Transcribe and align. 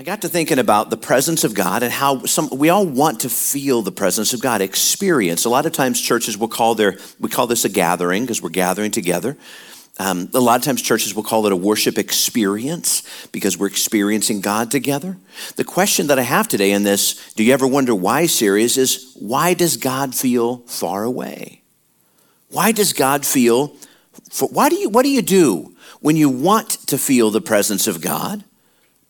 I 0.00 0.04
got 0.04 0.22
to 0.22 0.28
thinking 0.28 0.60
about 0.60 0.90
the 0.90 0.96
presence 0.96 1.42
of 1.42 1.54
God 1.54 1.82
and 1.82 1.92
how 1.92 2.24
some 2.24 2.48
we 2.52 2.68
all 2.68 2.86
want 2.86 3.18
to 3.20 3.28
feel 3.28 3.82
the 3.82 3.90
presence 3.90 4.32
of 4.32 4.40
God, 4.40 4.60
experience. 4.60 5.44
A 5.44 5.48
lot 5.48 5.66
of 5.66 5.72
times 5.72 6.00
churches 6.00 6.38
will 6.38 6.46
call 6.46 6.76
their 6.76 6.98
we 7.18 7.28
call 7.28 7.48
this 7.48 7.64
a 7.64 7.68
gathering 7.68 8.22
because 8.22 8.40
we're 8.40 8.50
gathering 8.50 8.92
together. 8.92 9.36
Um, 9.98 10.30
a 10.34 10.38
lot 10.38 10.56
of 10.56 10.62
times 10.62 10.82
churches 10.82 11.16
will 11.16 11.24
call 11.24 11.46
it 11.46 11.52
a 11.52 11.56
worship 11.56 11.98
experience 11.98 13.02
because 13.32 13.58
we're 13.58 13.66
experiencing 13.66 14.40
God 14.40 14.70
together. 14.70 15.16
The 15.56 15.64
question 15.64 16.06
that 16.06 16.18
I 16.20 16.22
have 16.22 16.46
today 16.46 16.70
in 16.70 16.84
this 16.84 17.32
"Do 17.32 17.42
you 17.42 17.52
ever 17.52 17.66
wonder 17.66 17.92
why?" 17.92 18.26
series 18.26 18.78
is 18.78 19.16
why 19.18 19.52
does 19.52 19.76
God 19.76 20.14
feel 20.14 20.58
far 20.68 21.02
away? 21.02 21.62
Why 22.50 22.70
does 22.70 22.92
God 22.92 23.26
feel? 23.26 23.74
Why 24.38 24.68
do 24.68 24.76
you? 24.76 24.90
What 24.90 25.02
do 25.02 25.10
you 25.10 25.22
do 25.22 25.74
when 25.98 26.14
you 26.14 26.28
want 26.28 26.70
to 26.86 26.98
feel 26.98 27.32
the 27.32 27.40
presence 27.40 27.88
of 27.88 28.00
God? 28.00 28.44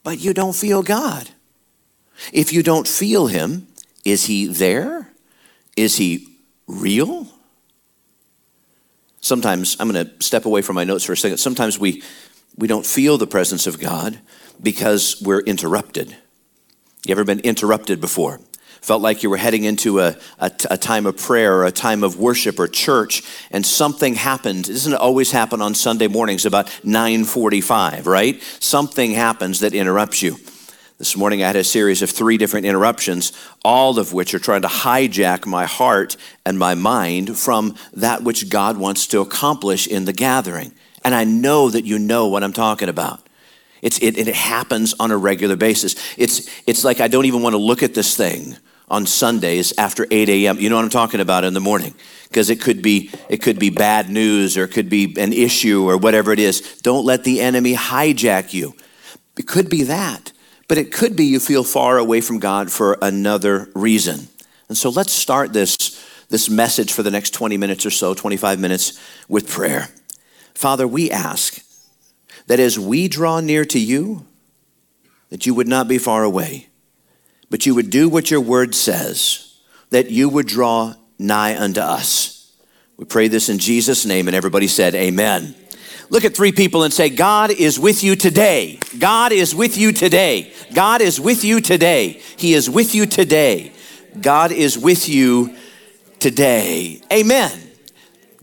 But 0.03 0.19
you 0.19 0.35
don't 0.35 0.55
feel 0.55 0.83
God. 0.83 1.31
If 2.33 2.53
you 2.53 2.63
don't 2.63 2.87
feel 2.87 3.27
Him, 3.27 3.69
is 4.05 4.27
He 4.27 4.47
there? 4.47 5.11
Is 5.77 5.97
He 5.97 6.29
real? 6.67 7.29
Sometimes, 9.21 9.77
I'm 9.79 9.91
going 9.91 10.07
to 10.07 10.23
step 10.23 10.47
away 10.47 10.63
from 10.63 10.77
my 10.77 10.85
notes 10.85 11.05
for 11.05 11.13
a 11.13 11.17
second. 11.17 11.39
Sometimes 11.39 11.79
we, 11.79 12.03
we 12.57 12.69
don't 12.69 12.87
feel 12.87 13.19
the 13.19 13.27
presence 13.27 13.67
of 13.67 13.81
God 13.81 14.19
because 14.63 15.21
we're 15.23 15.41
interrupted. 15.41 16.17
You 17.07 17.13
ever 17.13 17.25
been 17.25 17.41
interrupted 17.41 18.01
before? 18.01 18.41
Felt 18.81 19.03
like 19.03 19.23
you 19.23 19.31
were 19.31 19.37
heading 19.37 19.65
into 19.65 20.01
a, 20.01 20.17
a, 20.39 20.51
a, 20.71 20.77
time 20.77 21.07
of 21.07 21.17
prayer 21.17 21.59
or 21.59 21.65
a 21.65 21.73
time 21.73 22.03
of 22.03 22.19
worship 22.19 22.59
or 22.59 22.67
church 22.67 23.23
and 23.51 23.65
something 23.65 24.15
happened. 24.15 24.69
It 24.69 24.73
doesn't 24.73 24.95
always 24.95 25.31
happen 25.31 25.61
on 25.61 25.75
sunday 25.75 26.09
mornings 26.09 26.47
about 26.47 26.67
9.45 26.85 28.07
right? 28.07 28.41
Something 28.61 29.13
happens 29.13 29.61
that 29.61 29.75
interrupts 29.75 30.23
you. 30.23 30.37
This 30.99 31.17
morning 31.17 31.43
i 31.43 31.47
had 31.47 31.57
a 31.57 31.65
series 31.65 32.03
of 32.03 32.11
three 32.11 32.39
different 32.39 32.67
interruptions 32.67 33.33
all 33.65 33.99
of 33.99 34.13
which 34.13 34.35
are 34.35 34.39
trying 34.39 34.63
to 34.63 34.69
hijack 34.69 35.47
my 35.47 35.65
heart 35.65 36.17
and 36.45 36.59
my 36.59 36.75
mind 36.75 37.37
from 37.39 37.77
that 37.93 38.23
which 38.23 38.49
god 38.49 38.77
wants 38.77 39.07
to 39.09 39.21
accomplish 39.21 39.87
in 39.87 40.05
the 40.05 40.13
gathering. 40.13 40.73
And 41.05 41.15
i 41.15 41.25
know 41.25 41.71
that 41.71 41.85
you 41.85 41.99
know 41.99 42.29
what 42.29 42.43
i'm 42.43 42.53
talking 42.53 42.89
about. 42.89 43.29
It, 43.83 44.03
it 44.03 44.35
happens 44.35 44.95
on 44.99 45.11
a 45.11 45.17
regular 45.17 45.57
basis. 45.57 45.95
It's, 46.17 46.49
it's 46.67 46.85
like 46.85 47.01
I 47.01 47.09
don't 47.09 47.27
even 47.27 47.43
want 47.43 47.55
to 47.55 47.59
look 47.59 47.83
at 47.83 47.95
this 47.95 48.17
thing 48.17 48.57
on 48.91 49.07
Sundays 49.07 49.73
after 49.79 50.07
8 50.11 50.29
a.m. 50.29 50.59
You 50.59 50.69
know 50.69 50.77
what 50.77 50.85
I'm 50.85 50.91
talking 50.91 51.21
about 51.21 51.45
in 51.45 51.55
the 51.55 51.61
morning 51.61 51.95
because 52.29 52.51
it 52.51 52.61
could 52.61 52.83
be 52.83 53.11
it 53.29 53.43
could 53.43 53.59
be 53.59 53.71
bad 53.71 54.09
news 54.09 54.57
or 54.57 54.65
it 54.65 54.73
could 54.73 54.89
be 54.89 55.15
an 55.19 55.33
issue 55.33 55.89
or 55.89 55.97
whatever 55.97 56.33
it 56.33 56.39
is. 56.39 56.81
Don't 56.83 57.05
let 57.05 57.25
the 57.25 57.41
enemy 57.41 57.75
hijack 57.75 58.53
you. 58.53 58.75
It 59.37 59.47
could 59.47 59.69
be 59.69 59.85
that, 59.85 60.33
but 60.67 60.79
it 60.79 60.93
could 60.93 61.17
be 61.17 61.25
you 61.25 61.41
feel 61.41 61.65
far 61.65 61.99
away 61.99 62.21
from 62.21 62.39
God 62.39 62.73
for 62.73 62.99
another 63.01 63.69
reason. 63.75 64.29
And 64.69 64.77
so 64.77 64.91
let's 64.91 65.13
start 65.13 65.53
this 65.53 66.05
this 66.29 66.51
message 66.51 66.93
for 66.93 67.03
the 67.03 67.11
next 67.11 67.31
20 67.33 67.57
minutes 67.57 67.87
or 67.87 67.91
so, 67.91 68.13
25 68.13 68.61
minutes 68.61 69.01
with 69.29 69.49
prayer. 69.49 69.89
Father, 70.55 70.87
we 70.87 71.11
ask 71.11 71.63
that 72.47 72.61
as 72.61 72.79
we 72.79 73.09
draw 73.09 73.41
near 73.41 73.65
to 73.65 73.79
you, 73.79 74.27
that 75.31 75.47
you 75.47 75.55
would 75.55 75.69
not 75.69 75.89
be 75.89 75.99
far 75.99 76.25
away 76.25 76.68
but 77.51 77.67
you 77.67 77.75
would 77.75 77.91
do 77.91 78.09
what 78.09 78.31
your 78.31 78.41
word 78.41 78.75
says, 78.75 79.57
that 79.91 80.11
you 80.11 80.29
would 80.29 80.47
draw 80.47 80.95
nigh 81.19 81.57
unto 81.59 81.81
us. 81.81 82.53
We 82.97 83.05
pray 83.05 83.29
this 83.29 83.49
in 83.49 83.59
Jesus' 83.59 84.05
name, 84.05 84.29
and 84.29 84.37
everybody 84.37 84.67
said, 84.67 84.95
Amen. 84.95 85.55
Look 86.11 86.25
at 86.25 86.35
three 86.35 86.53
people 86.53 86.85
and 86.85 86.93
say, 86.93 87.11
God 87.11 87.51
is 87.51 87.79
with 87.79 88.03
you 88.03 88.17
today. 88.17 88.81
God 88.99 89.31
is 89.31 89.55
with 89.55 89.77
you 89.77 89.93
today. 89.93 90.53
God 90.75 91.03
is 91.03 91.21
with 91.21 91.45
you 91.45 91.61
today. 91.61 92.21
He 92.37 92.55
is 92.55 92.71
with 92.71 92.95
you 92.95 93.05
today. 93.05 93.73
God 94.19 94.51
is 94.51 94.79
with 94.79 95.09
you 95.09 95.55
today. 96.19 97.01
Amen. 97.13 97.53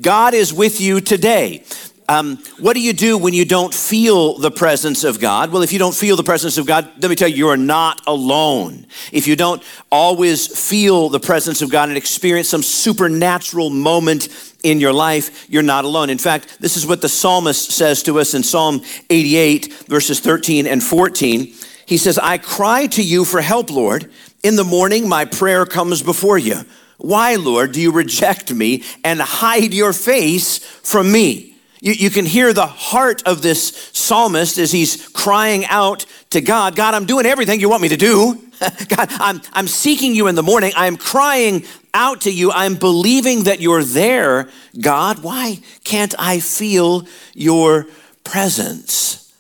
God 0.02 0.34
is 0.34 0.54
with 0.54 0.80
you 0.80 1.02
today. 1.02 1.64
Um, 2.08 2.38
what 2.60 2.74
do 2.74 2.82
you 2.82 2.94
do 2.94 3.18
when 3.18 3.34
you 3.34 3.46
don't 3.46 3.74
feel 3.74 4.38
the 4.38 4.52
presence 4.52 5.04
of 5.04 5.20
God? 5.20 5.52
Well, 5.52 5.64
if 5.64 5.74
you 5.74 5.80
don't 5.80 5.96
feel 5.96 6.16
the 6.16 6.24
presence 6.24 6.60
of 6.60 6.68
God, 6.68 6.88
let 7.02 7.10
me 7.10 7.16
tell 7.16 7.28
you, 7.28 7.36
you 7.36 7.48
are 7.50 7.58
not 7.58 8.02
alone. 8.06 8.86
If 9.12 9.28
you 9.28 9.36
don't 9.36 9.64
always 9.92 10.46
feel 10.46 11.10
the 11.10 11.20
presence 11.20 11.64
of 11.64 11.72
God 11.72 11.90
and 11.90 11.98
experience 11.98 12.50
some 12.50 12.62
supernatural 12.62 13.72
moment 13.72 14.30
in 14.64 14.80
your 14.80 14.94
life, 14.94 15.50
you're 15.50 15.64
not 15.64 15.84
alone. 15.84 16.12
In 16.12 16.20
fact, 16.20 16.60
this 16.60 16.78
is 16.78 16.86
what 16.86 17.02
the 17.02 17.10
psalmist 17.10 17.72
says 17.72 18.04
to 18.04 18.20
us 18.20 18.36
in 18.36 18.44
Psalm 18.44 18.82
88, 19.10 19.74
verses 19.88 20.20
13 20.20 20.68
and 20.68 20.84
14. 20.84 21.54
He 21.88 21.98
says, 21.98 22.20
I 22.20 22.38
cry 22.38 22.86
to 22.88 23.04
you 23.04 23.26
for 23.26 23.42
help, 23.42 23.72
Lord. 23.72 24.12
In 24.44 24.58
the 24.58 24.64
morning, 24.64 25.10
my 25.10 25.26
prayer 25.26 25.66
comes 25.66 26.04
before 26.04 26.38
you. 26.38 26.62
Why, 26.98 27.36
Lord, 27.36 27.72
do 27.72 27.82
you 27.82 27.92
reject 27.92 28.54
me 28.54 28.84
and 29.04 29.20
hide 29.20 29.74
your 29.74 29.92
face 29.92 30.60
from 30.60 31.12
me? 31.12 31.55
You, 31.86 31.94
you 31.94 32.10
can 32.10 32.26
hear 32.26 32.52
the 32.52 32.66
heart 32.66 33.22
of 33.28 33.44
this 33.44 33.92
psalmist 33.94 34.58
as 34.58 34.72
he's 34.72 35.08
crying 35.10 35.66
out 35.68 36.08
to 36.32 36.42
God 36.42 36.76
God, 36.76 36.96
I'm 36.96 37.06
doing 37.06 37.28
everything 37.28 37.60
you 37.60 37.70
want 37.70 37.84
me 37.84 37.90
to 37.90 37.98
do. 37.98 38.42
God, 38.90 39.08
I'm, 39.12 39.42
I'm 39.54 39.68
seeking 39.68 40.16
you 40.16 40.28
in 40.28 40.34
the 40.36 40.42
morning. 40.42 40.72
I'm 40.76 40.98
crying 40.98 41.64
out 41.94 42.22
to 42.22 42.32
you. 42.32 42.52
I'm 42.52 42.76
believing 42.76 43.44
that 43.44 43.62
you're 43.62 43.84
there. 43.84 44.50
God, 44.82 45.24
why 45.24 45.60
can't 45.84 46.16
I 46.18 46.40
feel 46.40 47.06
your 47.36 47.86
presence? 48.24 49.34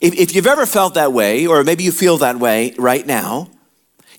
If, 0.00 0.14
if 0.14 0.34
you've 0.34 0.46
ever 0.46 0.66
felt 0.66 0.94
that 0.94 1.12
way, 1.12 1.46
or 1.46 1.64
maybe 1.64 1.82
you 1.82 1.92
feel 1.92 2.18
that 2.18 2.36
way 2.36 2.72
right 2.78 3.04
now, 3.04 3.50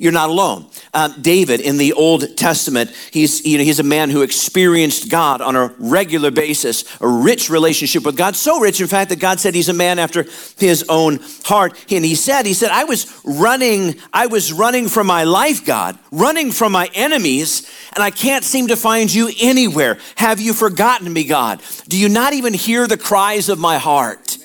you're 0.02 0.12
not 0.12 0.32
alone. 0.32 0.66
Uh, 0.96 1.10
David 1.22 1.60
in 1.60 1.78
the 1.78 1.94
Old 1.94 2.36
Testament, 2.36 2.90
he's, 3.12 3.46
you 3.46 3.60
know, 3.60 3.64
he's 3.64 3.80
a 3.80 3.84
man 3.84 4.10
who 4.10 4.24
experienced 4.24 5.12
God 5.12 5.42
on 5.42 5.56
a 5.56 5.68
regular 5.78 6.32
basis, 6.32 6.84
a 7.00 7.08
rich 7.08 7.52
relationship 7.52 8.04
with 8.04 8.18
God. 8.18 8.36
So 8.36 8.60
rich, 8.60 8.82
in 8.82 8.88
fact, 8.88 9.12
that 9.12 9.20
God 9.20 9.40
said 9.40 9.54
he's 9.54 9.70
a 9.70 9.74
man 9.74 10.00
after 10.00 10.26
his 10.58 10.84
own 10.90 11.20
heart. 11.44 11.74
And 11.92 12.04
he 12.04 12.16
said, 12.16 12.48
he 12.48 12.56
said, 12.56 12.72
I 12.72 12.86
was 12.86 13.22
running, 13.24 14.00
I 14.12 14.26
was 14.26 14.52
running 14.52 14.88
from 14.88 15.06
my 15.06 15.24
life, 15.24 15.64
God, 15.64 16.00
running 16.12 16.52
from 16.52 16.72
my 16.72 16.90
enemies, 16.96 17.70
and 17.94 18.04
I 18.04 18.10
can't 18.10 18.44
seem 18.44 18.70
to 18.70 18.76
find 18.76 19.14
you 19.14 19.30
anywhere. 19.40 20.00
Have 20.16 20.40
you 20.42 20.54
forgotten 20.54 21.14
me, 21.14 21.26
God? 21.26 21.62
Do 21.88 22.00
you 22.00 22.10
not 22.10 22.34
even 22.34 22.56
hear 22.56 22.88
the 22.88 22.98
cries 22.98 23.50
of 23.50 23.60
my 23.60 23.78
heart? 23.78 24.40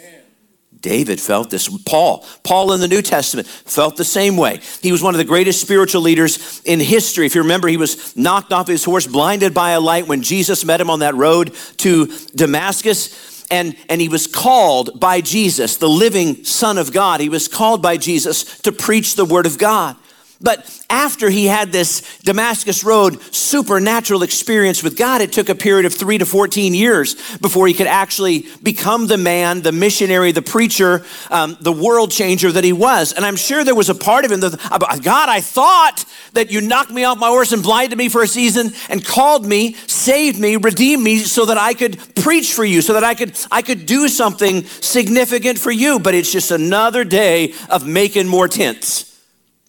David 0.87 1.21
felt 1.21 1.51
this. 1.51 1.69
Paul, 1.85 2.25
Paul 2.45 2.73
in 2.73 2.79
the 2.79 2.87
New 2.87 3.03
Testament 3.03 3.49
felt 3.49 3.97
the 3.97 4.05
same 4.05 4.37
way. 4.37 4.61
He 4.83 4.93
was 4.93 5.03
one 5.03 5.15
of 5.15 5.19
the 5.19 5.25
greatest 5.25 5.61
spiritual 5.61 6.01
leaders 6.01 6.63
in 6.65 6.79
history. 6.79 7.27
If 7.27 7.35
you 7.35 7.43
remember, 7.43 7.67
he 7.67 7.77
was 7.77 8.17
knocked 8.17 8.53
off 8.53 8.69
his 8.69 8.85
horse, 8.85 9.05
blinded 9.05 9.53
by 9.53 9.73
a 9.73 9.81
light 9.81 10.07
when 10.07 10.23
Jesus 10.23 10.65
met 10.65 10.81
him 10.81 10.89
on 10.89 11.01
that 11.01 11.17
road 11.17 11.53
to 11.79 12.07
Damascus. 12.37 13.45
And, 13.51 13.77
and 13.89 14.01
he 14.01 14.09
was 14.09 14.29
called 14.29 15.01
by 15.01 15.23
Jesus, 15.23 15.79
the 15.79 15.89
living 15.89 16.45
Son 16.45 16.79
of 16.79 16.93
God. 16.93 17.21
He 17.21 17.31
was 17.31 17.49
called 17.49 17.83
by 17.83 17.97
Jesus 17.97 18.61
to 18.61 18.71
preach 18.71 19.17
the 19.17 19.25
Word 19.25 19.47
of 19.47 19.59
God. 19.59 19.97
But 20.41 20.85
after 20.91 21.31
he 21.31 21.47
had 21.47 21.73
this 21.73 22.19
Damascus 22.19 22.85
Road 22.85 23.23
supernatural 23.35 24.23
experience 24.23 24.83
with 24.83 24.97
God, 24.99 25.23
it 25.23 25.33
took 25.33 25.49
a 25.49 25.55
period 25.55 25.87
of 25.87 25.95
three 25.95 26.19
to 26.19 26.27
14 26.27 26.75
years 26.75 27.15
before 27.39 27.67
he 27.67 27.73
could 27.73 27.87
actually 27.87 28.47
become 28.63 29.07
the 29.07 29.17
man, 29.17 29.63
the 29.63 29.73
missionary, 29.73 30.33
the 30.33 30.43
preacher, 30.43 31.07
um, 31.31 31.57
the 31.61 31.73
world 31.73 32.11
changer 32.11 32.53
that 32.53 32.65
he 32.65 32.73
was. 32.75 33.15
And 33.15 33.25
I'm 33.25 33.37
sure 33.37 33.65
there 33.65 33.75
was 33.75 33.89
a 33.89 33.95
part 33.95 34.27
of 34.27 34.31
him 34.31 34.41
that, 34.41 35.01
God, 35.03 35.31
I 35.31 35.41
thought 35.41 36.05
that 36.35 36.51
you 36.51 36.61
knocked 36.61 36.91
me 36.91 37.05
off 37.05 37.19
my 37.19 37.29
horse 37.29 37.53
and 37.53 37.63
blinded 37.63 37.97
me 37.97 38.11
for 38.11 38.23
a 38.23 38.29
season 38.29 38.73
and 38.91 39.03
called 39.03 39.47
me, 39.47 39.73
saved 39.87 40.39
me, 40.39 40.57
redeemed 40.57 41.03
me 41.03 41.19
so 41.21 41.47
that 41.47 41.57
I 41.57 41.73
could 41.73 41.99
preach 42.15 42.53
for 42.53 42.65
you, 42.65 42.83
so 42.83 42.93
that 42.93 43.05
I 43.05 43.15
could, 43.15 43.39
I 43.51 43.63
could 43.63 43.87
do 43.87 44.07
something 44.07 44.65
significant 44.65 45.59
for 45.59 45.71
you. 45.71 45.99
But 45.99 46.15
it's 46.15 46.31
just 46.31 46.51
another 46.51 47.05
day 47.05 47.55
of 47.71 47.87
making 47.87 48.27
more 48.27 48.49
tents. 48.49 49.16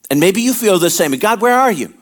And 0.09 0.19
maybe 0.19 0.41
you 0.41 0.53
feel 0.53 0.79
the 0.79 0.89
same. 0.89 1.11
God, 1.17 1.41
where 1.41 1.57
are 1.57 1.71
you? 1.71 1.93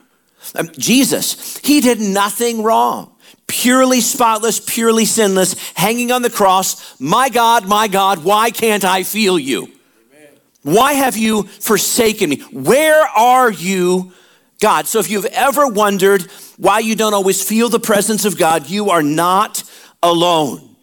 Um, 0.54 0.70
Jesus, 0.78 1.58
he 1.60 1.82
did 1.82 2.00
nothing 2.00 2.62
wrong. 2.62 3.12
Purely 3.48 4.02
spotless, 4.02 4.60
purely 4.60 5.06
sinless, 5.06 5.56
hanging 5.74 6.12
on 6.12 6.22
the 6.22 6.30
cross. 6.30 7.00
My 7.00 7.30
God, 7.30 7.68
my 7.68 7.88
God, 7.88 8.24
why 8.24 8.52
can't 8.52 8.84
I 8.84 9.04
feel 9.04 9.40
you? 9.40 9.64
Amen. 9.64 10.30
Why 10.64 10.94
have 10.94 11.18
you 11.18 11.44
forsaken 11.44 12.30
me? 12.30 12.38
Where 12.52 13.02
are 13.02 13.52
you, 13.52 14.14
God? 14.60 14.88
So 14.88 15.00
if 15.00 15.10
you've 15.10 15.26
ever 15.26 15.68
wondered 15.68 16.24
why 16.58 16.80
you 16.80 16.96
don't 16.96 17.14
always 17.14 17.48
feel 17.48 17.70
the 17.70 17.80
presence 17.80 18.26
of 18.26 18.38
God, 18.38 18.70
you 18.70 18.90
are 18.90 19.04
not 19.04 19.64
alone. 20.02 20.75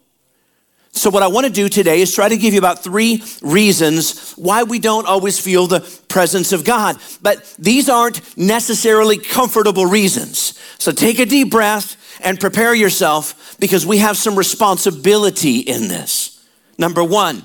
So, 0.94 1.10
what 1.10 1.22
I 1.22 1.28
want 1.28 1.46
to 1.46 1.52
do 1.52 1.68
today 1.68 2.00
is 2.00 2.14
try 2.14 2.28
to 2.28 2.36
give 2.36 2.52
you 2.52 2.58
about 2.58 2.84
three 2.84 3.22
reasons 3.40 4.32
why 4.32 4.62
we 4.62 4.78
don't 4.78 5.06
always 5.06 5.38
feel 5.38 5.66
the 5.66 5.80
presence 6.08 6.52
of 6.52 6.64
God. 6.64 6.98
But 7.22 7.54
these 7.58 7.88
aren't 7.88 8.36
necessarily 8.36 9.16
comfortable 9.18 9.86
reasons. 9.86 10.58
So, 10.78 10.92
take 10.92 11.18
a 11.18 11.26
deep 11.26 11.50
breath 11.50 11.96
and 12.22 12.38
prepare 12.38 12.74
yourself 12.74 13.56
because 13.58 13.86
we 13.86 13.98
have 13.98 14.16
some 14.16 14.36
responsibility 14.36 15.58
in 15.58 15.88
this. 15.88 16.44
Number 16.78 17.02
one, 17.02 17.44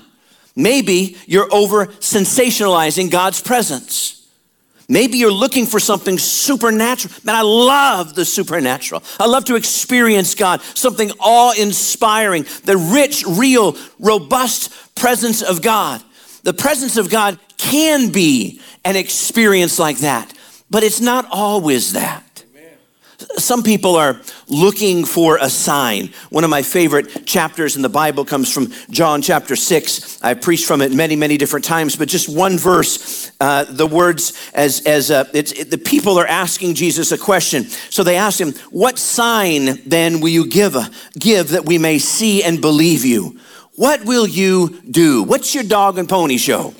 Maybe 0.58 1.16
you're 1.26 1.46
over 1.54 1.86
sensationalizing 1.86 3.12
God's 3.12 3.40
presence. 3.40 4.17
Maybe 4.88 5.18
you're 5.18 5.30
looking 5.30 5.66
for 5.66 5.78
something 5.78 6.16
supernatural. 6.16 7.12
Man, 7.22 7.36
I 7.36 7.42
love 7.42 8.14
the 8.14 8.24
supernatural. 8.24 9.02
I 9.20 9.26
love 9.26 9.44
to 9.46 9.56
experience 9.56 10.34
God, 10.34 10.62
something 10.62 11.10
awe 11.20 11.52
inspiring, 11.52 12.46
the 12.64 12.78
rich, 12.78 13.24
real, 13.26 13.76
robust 13.98 14.94
presence 14.94 15.42
of 15.42 15.60
God. 15.60 16.02
The 16.42 16.54
presence 16.54 16.96
of 16.96 17.10
God 17.10 17.38
can 17.58 18.10
be 18.10 18.62
an 18.84 18.96
experience 18.96 19.78
like 19.78 19.98
that, 19.98 20.32
but 20.70 20.82
it's 20.82 21.00
not 21.00 21.26
always 21.30 21.92
that. 21.92 22.24
Some 23.36 23.64
people 23.64 23.96
are 23.96 24.20
looking 24.46 25.04
for 25.04 25.38
a 25.40 25.50
sign. 25.50 26.10
One 26.30 26.44
of 26.44 26.50
my 26.50 26.62
favorite 26.62 27.26
chapters 27.26 27.74
in 27.74 27.82
the 27.82 27.88
Bible 27.88 28.24
comes 28.24 28.52
from 28.52 28.72
John 28.90 29.22
chapter 29.22 29.56
6. 29.56 30.22
I've 30.22 30.40
preached 30.40 30.66
from 30.66 30.80
it 30.82 30.92
many, 30.92 31.16
many 31.16 31.36
different 31.36 31.64
times, 31.64 31.96
but 31.96 32.06
just 32.06 32.28
one 32.28 32.56
verse, 32.58 33.32
uh, 33.40 33.64
the 33.64 33.88
words 33.88 34.50
as, 34.54 34.86
as 34.86 35.10
uh, 35.10 35.24
it, 35.34 35.68
the 35.68 35.78
people 35.78 36.16
are 36.16 36.28
asking 36.28 36.74
Jesus 36.74 37.10
a 37.10 37.18
question. 37.18 37.64
So 37.64 38.04
they 38.04 38.16
ask 38.16 38.40
him, 38.40 38.52
What 38.70 39.00
sign 39.00 39.80
then 39.84 40.20
will 40.20 40.28
you 40.28 40.46
give, 40.46 40.76
uh, 40.76 40.88
give 41.18 41.50
that 41.50 41.66
we 41.66 41.76
may 41.76 41.98
see 41.98 42.44
and 42.44 42.60
believe 42.60 43.04
you? 43.04 43.40
What 43.74 44.04
will 44.04 44.28
you 44.28 44.80
do? 44.88 45.24
What's 45.24 45.56
your 45.56 45.64
dog 45.64 45.98
and 45.98 46.08
pony 46.08 46.36
show, 46.36 46.72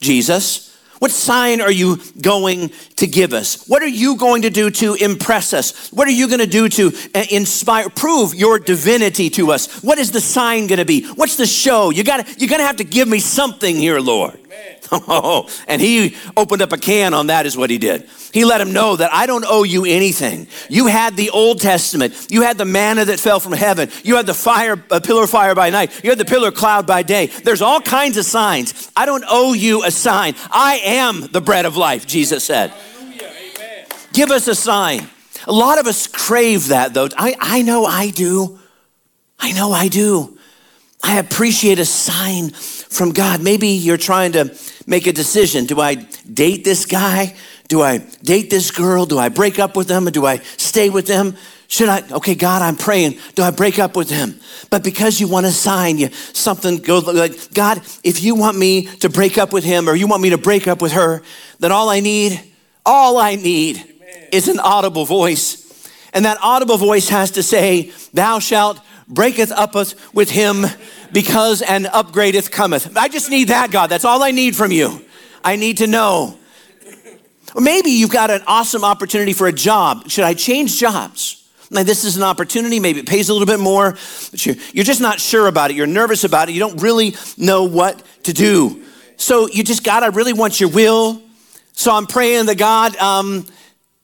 Jesus? 0.00 0.73
What 0.98 1.10
sign 1.10 1.60
are 1.60 1.70
you 1.70 1.98
going 2.20 2.70
to 2.96 3.06
give 3.06 3.32
us? 3.32 3.66
What 3.66 3.82
are 3.82 3.88
you 3.88 4.16
going 4.16 4.42
to 4.42 4.50
do 4.50 4.70
to 4.70 4.94
impress 4.94 5.52
us? 5.52 5.90
What 5.90 6.06
are 6.08 6.12
you 6.12 6.28
going 6.28 6.40
to 6.40 6.46
do 6.46 6.68
to 6.68 6.92
uh, 7.14 7.24
inspire, 7.30 7.90
prove 7.90 8.34
your 8.34 8.58
divinity 8.58 9.30
to 9.30 9.50
us? 9.50 9.82
What 9.82 9.98
is 9.98 10.12
the 10.12 10.20
sign 10.20 10.66
going 10.66 10.78
to 10.78 10.84
be? 10.84 11.06
What's 11.14 11.36
the 11.36 11.46
show? 11.46 11.90
You 11.90 12.04
got 12.04 12.24
to, 12.24 12.32
you're 12.38 12.48
going 12.48 12.60
to 12.60 12.66
have 12.66 12.76
to 12.76 12.84
give 12.84 13.08
me 13.08 13.18
something 13.18 13.76
here, 13.76 14.00
Lord. 14.00 14.38
Oh, 14.92 15.48
and 15.66 15.80
he 15.80 16.16
opened 16.36 16.62
up 16.62 16.72
a 16.72 16.78
can 16.78 17.14
on 17.14 17.26
that, 17.28 17.46
is 17.46 17.56
what 17.56 17.70
he 17.70 17.78
did. 17.78 18.08
He 18.32 18.44
let 18.44 18.60
him 18.60 18.72
know 18.72 18.96
that 18.96 19.12
I 19.12 19.26
don't 19.26 19.44
owe 19.46 19.62
you 19.62 19.84
anything. 19.84 20.46
You 20.68 20.86
had 20.86 21.16
the 21.16 21.30
Old 21.30 21.60
Testament, 21.60 22.26
you 22.30 22.42
had 22.42 22.58
the 22.58 22.64
manna 22.64 23.04
that 23.06 23.18
fell 23.18 23.40
from 23.40 23.52
heaven, 23.52 23.90
you 24.04 24.16
had 24.16 24.26
the 24.26 24.34
fire, 24.34 24.82
a 24.90 25.00
pillar 25.00 25.24
of 25.24 25.30
fire 25.30 25.54
by 25.54 25.70
night, 25.70 26.04
you 26.04 26.10
had 26.10 26.18
the 26.18 26.24
pillar 26.24 26.48
of 26.48 26.54
cloud 26.54 26.86
by 26.86 27.02
day. 27.02 27.26
There's 27.26 27.62
all 27.62 27.80
kinds 27.80 28.16
of 28.16 28.24
signs. 28.24 28.90
I 28.94 29.06
don't 29.06 29.24
owe 29.26 29.52
you 29.52 29.84
a 29.84 29.90
sign. 29.90 30.34
I 30.50 30.80
am 30.84 31.28
the 31.32 31.40
bread 31.40 31.64
of 31.64 31.76
life, 31.76 32.06
Jesus 32.06 32.44
said. 32.44 32.72
Give 34.12 34.30
us 34.30 34.46
a 34.46 34.54
sign. 34.54 35.08
A 35.46 35.52
lot 35.52 35.78
of 35.78 35.86
us 35.86 36.06
crave 36.06 36.68
that, 36.68 36.94
though. 36.94 37.08
I, 37.16 37.34
I 37.40 37.62
know 37.62 37.84
I 37.84 38.10
do. 38.10 38.58
I 39.38 39.52
know 39.52 39.72
I 39.72 39.88
do. 39.88 40.38
I 41.02 41.18
appreciate 41.18 41.78
a 41.78 41.84
sign 41.84 42.52
from 42.94 43.12
God. 43.12 43.42
Maybe 43.42 43.68
you're 43.68 43.96
trying 43.96 44.32
to 44.32 44.56
make 44.86 45.06
a 45.06 45.12
decision. 45.12 45.66
Do 45.66 45.80
I 45.80 45.94
date 45.94 46.64
this 46.64 46.86
guy? 46.86 47.34
Do 47.68 47.82
I 47.82 47.98
date 48.22 48.50
this 48.50 48.70
girl? 48.70 49.06
Do 49.06 49.18
I 49.18 49.28
break 49.28 49.58
up 49.58 49.76
with 49.76 49.88
them? 49.88 50.06
Or 50.06 50.10
do 50.10 50.26
I 50.26 50.38
stay 50.56 50.90
with 50.90 51.06
them? 51.06 51.36
Should 51.66 51.88
I? 51.88 52.02
Okay, 52.08 52.34
God, 52.34 52.62
I'm 52.62 52.76
praying. 52.76 53.18
Do 53.34 53.42
I 53.42 53.50
break 53.50 53.78
up 53.78 53.96
with 53.96 54.10
him? 54.10 54.38
But 54.70 54.84
because 54.84 55.20
you 55.20 55.28
want 55.28 55.46
a 55.46 55.50
sign, 55.50 55.98
you 55.98 56.10
something 56.10 56.78
goes 56.78 57.06
like, 57.06 57.52
God, 57.52 57.78
if 58.04 58.22
you 58.22 58.34
want 58.34 58.56
me 58.58 58.86
to 58.98 59.08
break 59.08 59.38
up 59.38 59.52
with 59.52 59.64
him 59.64 59.88
or 59.88 59.94
you 59.94 60.06
want 60.06 60.22
me 60.22 60.30
to 60.30 60.38
break 60.38 60.68
up 60.68 60.82
with 60.82 60.92
her, 60.92 61.22
then 61.58 61.72
all 61.72 61.88
I 61.88 62.00
need, 62.00 62.40
all 62.84 63.16
I 63.18 63.34
need 63.34 63.78
Amen. 63.78 64.28
is 64.30 64.48
an 64.48 64.60
audible 64.60 65.04
voice. 65.04 65.62
And 66.12 66.26
that 66.26 66.38
audible 66.42 66.76
voice 66.76 67.08
has 67.08 67.32
to 67.32 67.42
say, 67.42 67.92
Thou 68.12 68.38
shalt 68.38 68.80
breaketh 69.08 69.52
up 69.52 69.76
us 69.76 69.94
with 70.12 70.30
him 70.30 70.64
because 71.12 71.62
an 71.62 71.84
upgradeth 71.84 72.50
cometh. 72.50 72.96
I 72.96 73.08
just 73.08 73.30
need 73.30 73.48
that, 73.48 73.70
God. 73.70 73.88
That's 73.88 74.04
all 74.04 74.22
I 74.22 74.30
need 74.30 74.56
from 74.56 74.72
you. 74.72 75.04
I 75.44 75.56
need 75.56 75.78
to 75.78 75.86
know. 75.86 76.38
Or 77.54 77.60
maybe 77.60 77.90
you've 77.90 78.10
got 78.10 78.30
an 78.30 78.42
awesome 78.46 78.84
opportunity 78.84 79.32
for 79.32 79.46
a 79.46 79.52
job. 79.52 80.10
Should 80.10 80.24
I 80.24 80.34
change 80.34 80.78
jobs? 80.78 81.44
Now, 81.70 81.82
this 81.82 82.04
is 82.04 82.16
an 82.16 82.22
opportunity. 82.22 82.78
Maybe 82.80 83.00
it 83.00 83.06
pays 83.06 83.28
a 83.28 83.32
little 83.32 83.46
bit 83.46 83.60
more, 83.60 83.96
but 84.30 84.46
you're, 84.46 84.84
just 84.84 85.00
not 85.00 85.20
sure 85.20 85.46
about 85.46 85.70
it. 85.70 85.76
You're 85.76 85.86
nervous 85.86 86.24
about 86.24 86.48
it. 86.48 86.52
You 86.52 86.60
don't 86.60 86.80
really 86.80 87.14
know 87.36 87.64
what 87.64 88.02
to 88.24 88.32
do. 88.32 88.84
So 89.16 89.48
you 89.48 89.64
just, 89.64 89.84
God, 89.84 90.02
I 90.02 90.08
really 90.08 90.32
want 90.32 90.60
your 90.60 90.70
will. 90.70 91.22
So 91.72 91.92
I'm 91.92 92.06
praying 92.06 92.46
that 92.46 92.58
God, 92.58 92.96
um, 92.96 93.46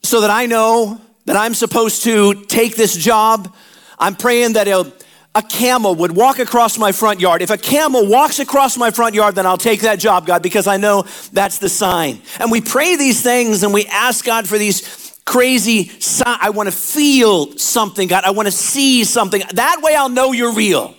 so 0.03 0.23
that 0.23 0.31
I 0.31 0.47
know 0.47 1.01
that 1.27 1.37
I'm 1.37 1.55
supposed 1.55 2.03
to 2.05 2.45
take 2.47 2.77
this 2.77 2.97
job. 2.97 3.55
I'm 4.01 4.17
praying 4.17 4.55
that 4.55 4.67
He'll 4.67 4.93
a 5.35 5.43
camel 5.43 5.95
would 5.95 6.11
walk 6.11 6.41
across 6.41 6.77
my 6.77 6.91
front 6.91 7.21
yard. 7.21 7.41
If 7.41 7.51
a 7.51 7.59
camel 7.59 8.07
walks 8.07 8.41
across 8.41 8.77
my 8.77 8.91
front 8.91 9.15
yard, 9.15 9.37
then 9.37 9.47
I'll 9.47 9.57
take 9.57 9.83
that 9.83 10.01
job, 10.01 10.27
God, 10.27 10.43
because 10.43 10.67
I 10.67 10.77
know 10.77 11.05
that's 11.33 11.59
the 11.59 11.69
sign. 11.69 12.21
And 12.41 12.51
we 12.51 12.61
pray 12.61 12.97
these 12.97 13.23
things 13.23 13.63
and 13.63 13.73
we 13.73 13.87
ask 13.87 14.25
God 14.25 14.49
for 14.49 14.59
these 14.59 15.21
crazy. 15.25 15.93
I 16.27 16.51
want 16.51 16.69
to 16.69 16.75
feel 16.75 17.57
something, 17.59 18.09
God. 18.09 18.25
I 18.25 18.33
want 18.33 18.47
to 18.47 18.53
see 18.53 19.05
something. 19.05 19.43
That 19.53 19.81
way 19.83 19.95
I'll 19.95 20.09
know 20.09 20.33
you're 20.33 20.53
real. 20.53 20.97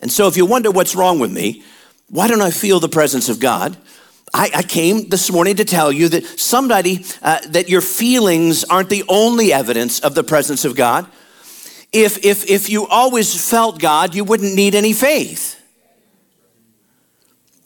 And 0.00 0.10
so 0.10 0.28
if 0.28 0.36
you 0.36 0.46
wonder 0.46 0.70
what's 0.70 0.94
wrong 0.94 1.18
with 1.18 1.32
me, 1.32 1.64
why 2.08 2.28
don't 2.28 2.42
I 2.42 2.52
feel 2.52 2.78
the 2.78 2.88
presence 2.88 3.28
of 3.28 3.40
God? 3.40 3.76
I, 4.34 4.50
I, 4.54 4.62
came 4.62 5.08
this 5.08 5.30
morning 5.30 5.56
to 5.56 5.64
tell 5.64 5.92
you 5.92 6.08
that 6.08 6.24
somebody, 6.40 7.04
uh, 7.22 7.40
that 7.48 7.68
your 7.68 7.82
feelings 7.82 8.64
aren't 8.64 8.88
the 8.88 9.04
only 9.08 9.52
evidence 9.52 10.00
of 10.00 10.14
the 10.14 10.24
presence 10.24 10.64
of 10.64 10.74
God 10.74 11.06
if, 11.92 12.24
if, 12.24 12.48
if 12.48 12.70
you 12.70 12.86
always 12.86 13.48
felt 13.48 13.78
God, 13.78 14.14
you 14.14 14.24
wouldn't 14.24 14.54
need 14.54 14.74
any 14.74 14.94
faith. 14.94 15.58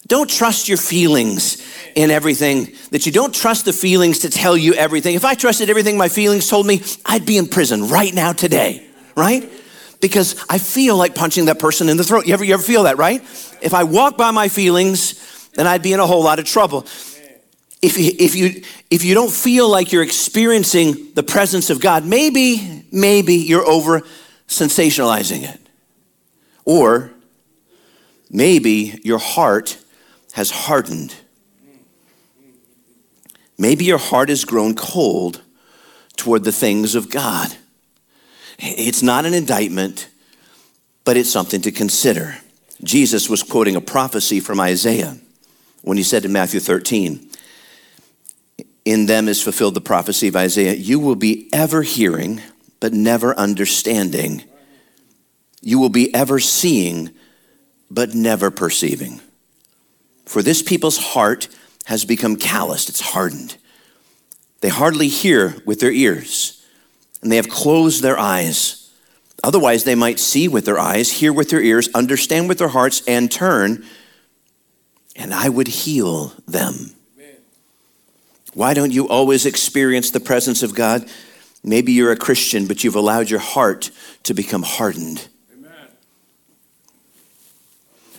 Don't 0.09 0.29
trust 0.29 0.69
your 0.69 0.79
feelings 0.79 1.65
in 1.95 2.11
everything 2.11 2.73
that 2.91 3.07
you 3.07 3.13
don't 3.13 3.35
trust 3.35 3.65
the 3.65 3.73
feelings 3.73 4.21
to 4.21 4.31
tell 4.31 4.57
you 4.57 4.75
everything. 4.75 5.15
If 5.15 5.25
I 5.25 5.35
trusted 5.35 5.71
everything 5.71 5.97
my 5.97 6.09
feelings 6.09 6.49
told 6.49 6.67
me, 6.67 6.83
I'd 7.05 7.27
be 7.27 7.39
in 7.39 7.47
prison 7.47 7.89
right 7.89 8.13
now 8.13 8.33
today, 8.33 8.87
right? 9.17 9.51
Because 10.01 10.45
I 10.49 10.59
feel 10.59 10.97
like 10.97 11.15
punching 11.15 11.47
that 11.47 11.59
person 11.59 11.89
in 11.89 11.97
the 11.97 12.05
throat. 12.05 12.27
You 12.27 12.35
ever, 12.35 12.45
you 12.45 12.55
ever 12.55 12.63
feel 12.63 12.85
that, 12.85 12.99
right? 12.99 13.21
If 13.63 13.75
I 13.75 13.85
walk 13.85 14.17
by 14.17 14.31
my 14.31 14.49
feelings, 14.49 15.15
then 15.57 15.67
I'd 15.67 15.83
be 15.83 15.93
in 15.95 16.01
a 16.01 16.07
whole 16.07 16.23
lot 16.23 16.39
of 16.39 16.45
trouble. 16.45 16.87
If 17.83 17.99
you, 17.99 18.13
if 18.19 18.37
you, 18.37 18.63
if 18.91 19.05
you 19.05 19.15
don't 19.15 19.33
feel 19.33 19.69
like 19.69 19.91
you're 19.91 20.03
experiencing 20.03 21.15
the 21.15 21.23
presence 21.23 21.71
of 21.71 21.81
God, 21.81 22.05
maybe, 22.05 22.85
maybe 22.93 23.35
you're 23.35 23.67
over 23.67 24.03
sensationalizing 24.49 25.43
it. 25.43 25.61
Or 26.67 27.11
maybe 28.31 29.01
your 29.03 29.19
heart 29.19 29.79
has 30.33 30.51
hardened. 30.51 31.15
Maybe 33.59 33.87
your 33.87 33.99
heart 33.99 34.29
has 34.29 34.45
grown 34.45 34.75
cold 34.75 35.41
toward 36.17 36.45
the 36.45 36.53
things 36.53 36.95
of 36.95 37.11
God. 37.11 37.57
It's 38.59 39.03
not 39.03 39.25
an 39.25 39.33
indictment, 39.33 40.09
but 41.05 41.17
it's 41.17 41.31
something 41.31 41.63
to 41.63 41.73
consider. 41.73 42.37
Jesus 42.83 43.31
was 43.31 43.43
quoting 43.43 43.75
a 43.75 43.81
prophecy 43.81 44.41
from 44.41 44.61
Isaiah 44.61 45.17
when 45.87 45.97
he 45.97 46.03
said 46.03 46.25
in 46.25 46.33
Matthew 46.33 46.59
13, 46.59 47.31
In 48.85 49.07
them 49.07 49.29
is 49.29 49.41
fulfilled 49.41 49.75
the 49.75 49.81
prophecy 49.81 50.27
of 50.27 50.35
Isaiah, 50.35 50.75
you 50.75 50.99
will 50.99 51.15
be 51.15 51.49
ever 51.53 51.83
hearing 51.83 52.43
but 52.81 52.93
never 52.93 53.39
understanding. 53.39 54.43
You 55.63 55.79
will 55.79 55.89
be 55.89 56.13
ever 56.13 56.41
seeing, 56.41 57.11
but 57.89 58.17
never 58.17 58.51
perceiving. 58.51 59.21
For 60.25 60.43
this 60.43 60.61
people's 60.61 60.99
heart 60.99 61.49
has 61.85 62.05
become 62.05 62.35
calloused, 62.35 62.89
it's 62.89 63.13
hardened. 63.13 63.57
They 64.63 64.71
hardly 64.71 65.07
hear 65.07 65.55
with 65.65 65.79
their 65.79 65.93
ears, 65.93 66.67
and 67.23 67.31
they 67.31 67.37
have 67.37 67.49
closed 67.49 68.03
their 68.03 68.19
eyes. 68.19 68.93
Otherwise, 69.45 69.85
they 69.85 69.95
might 69.95 70.19
see 70.19 70.49
with 70.49 70.65
their 70.65 70.81
eyes, 70.81 71.13
hear 71.13 71.33
with 71.33 71.51
their 71.51 71.63
ears, 71.63 71.89
understand 71.95 72.49
with 72.49 72.59
their 72.59 72.67
hearts, 72.67 73.05
and 73.07 73.31
turn, 73.31 73.85
and 75.17 75.35
I 75.35 75.49
would 75.49 75.69
heal 75.69 76.33
them. 76.47 76.93
Why 78.57 78.73
don't 78.73 78.91
you 78.91 79.07
always 79.07 79.45
experience 79.45 80.11
the 80.11 80.21
presence 80.21 80.63
of 80.63 80.75
God? 80.75 81.07
Maybe 81.63 81.93
you're 81.93 82.13
a 82.13 82.17
Christian, 82.17 82.67
but 82.67 82.83
you've 82.83 82.95
allowed 82.95 83.29
your 83.29 83.41
heart 83.41 83.91
to 84.23 84.33
become 84.33 84.63
hardened. 84.63 85.29
Amen. 85.53 85.73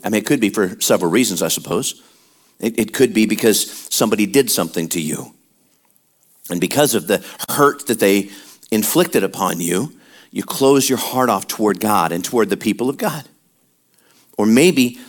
I 0.03 0.09
mean, 0.09 0.21
it 0.21 0.27
could 0.27 0.39
be 0.39 0.49
for 0.49 0.79
several 0.79 1.09
reasons, 1.09 1.41
I 1.41 1.47
suppose. 1.47 2.03
It, 2.59 2.77
it 2.77 2.93
could 2.93 3.15
be 3.15 3.25
because 3.25 3.71
somebody 3.91 4.27
did 4.27 4.51
something 4.51 4.89
to 4.89 5.01
you. 5.01 5.33
And 6.51 6.61
because 6.61 6.93
of 6.93 7.07
the 7.07 7.25
hurt 7.49 7.87
that 7.87 7.99
they 7.99 8.29
inflicted 8.69 9.23
upon 9.23 9.59
you, 9.59 9.93
you 10.29 10.43
close 10.43 10.87
your 10.87 10.99
heart 10.99 11.29
off 11.29 11.47
toward 11.47 11.79
God 11.79 12.11
and 12.11 12.23
toward 12.23 12.49
the 12.51 12.57
people 12.57 12.89
of 12.89 12.97
God. 12.97 13.27
Or 14.37 14.45
maybe 14.45 14.99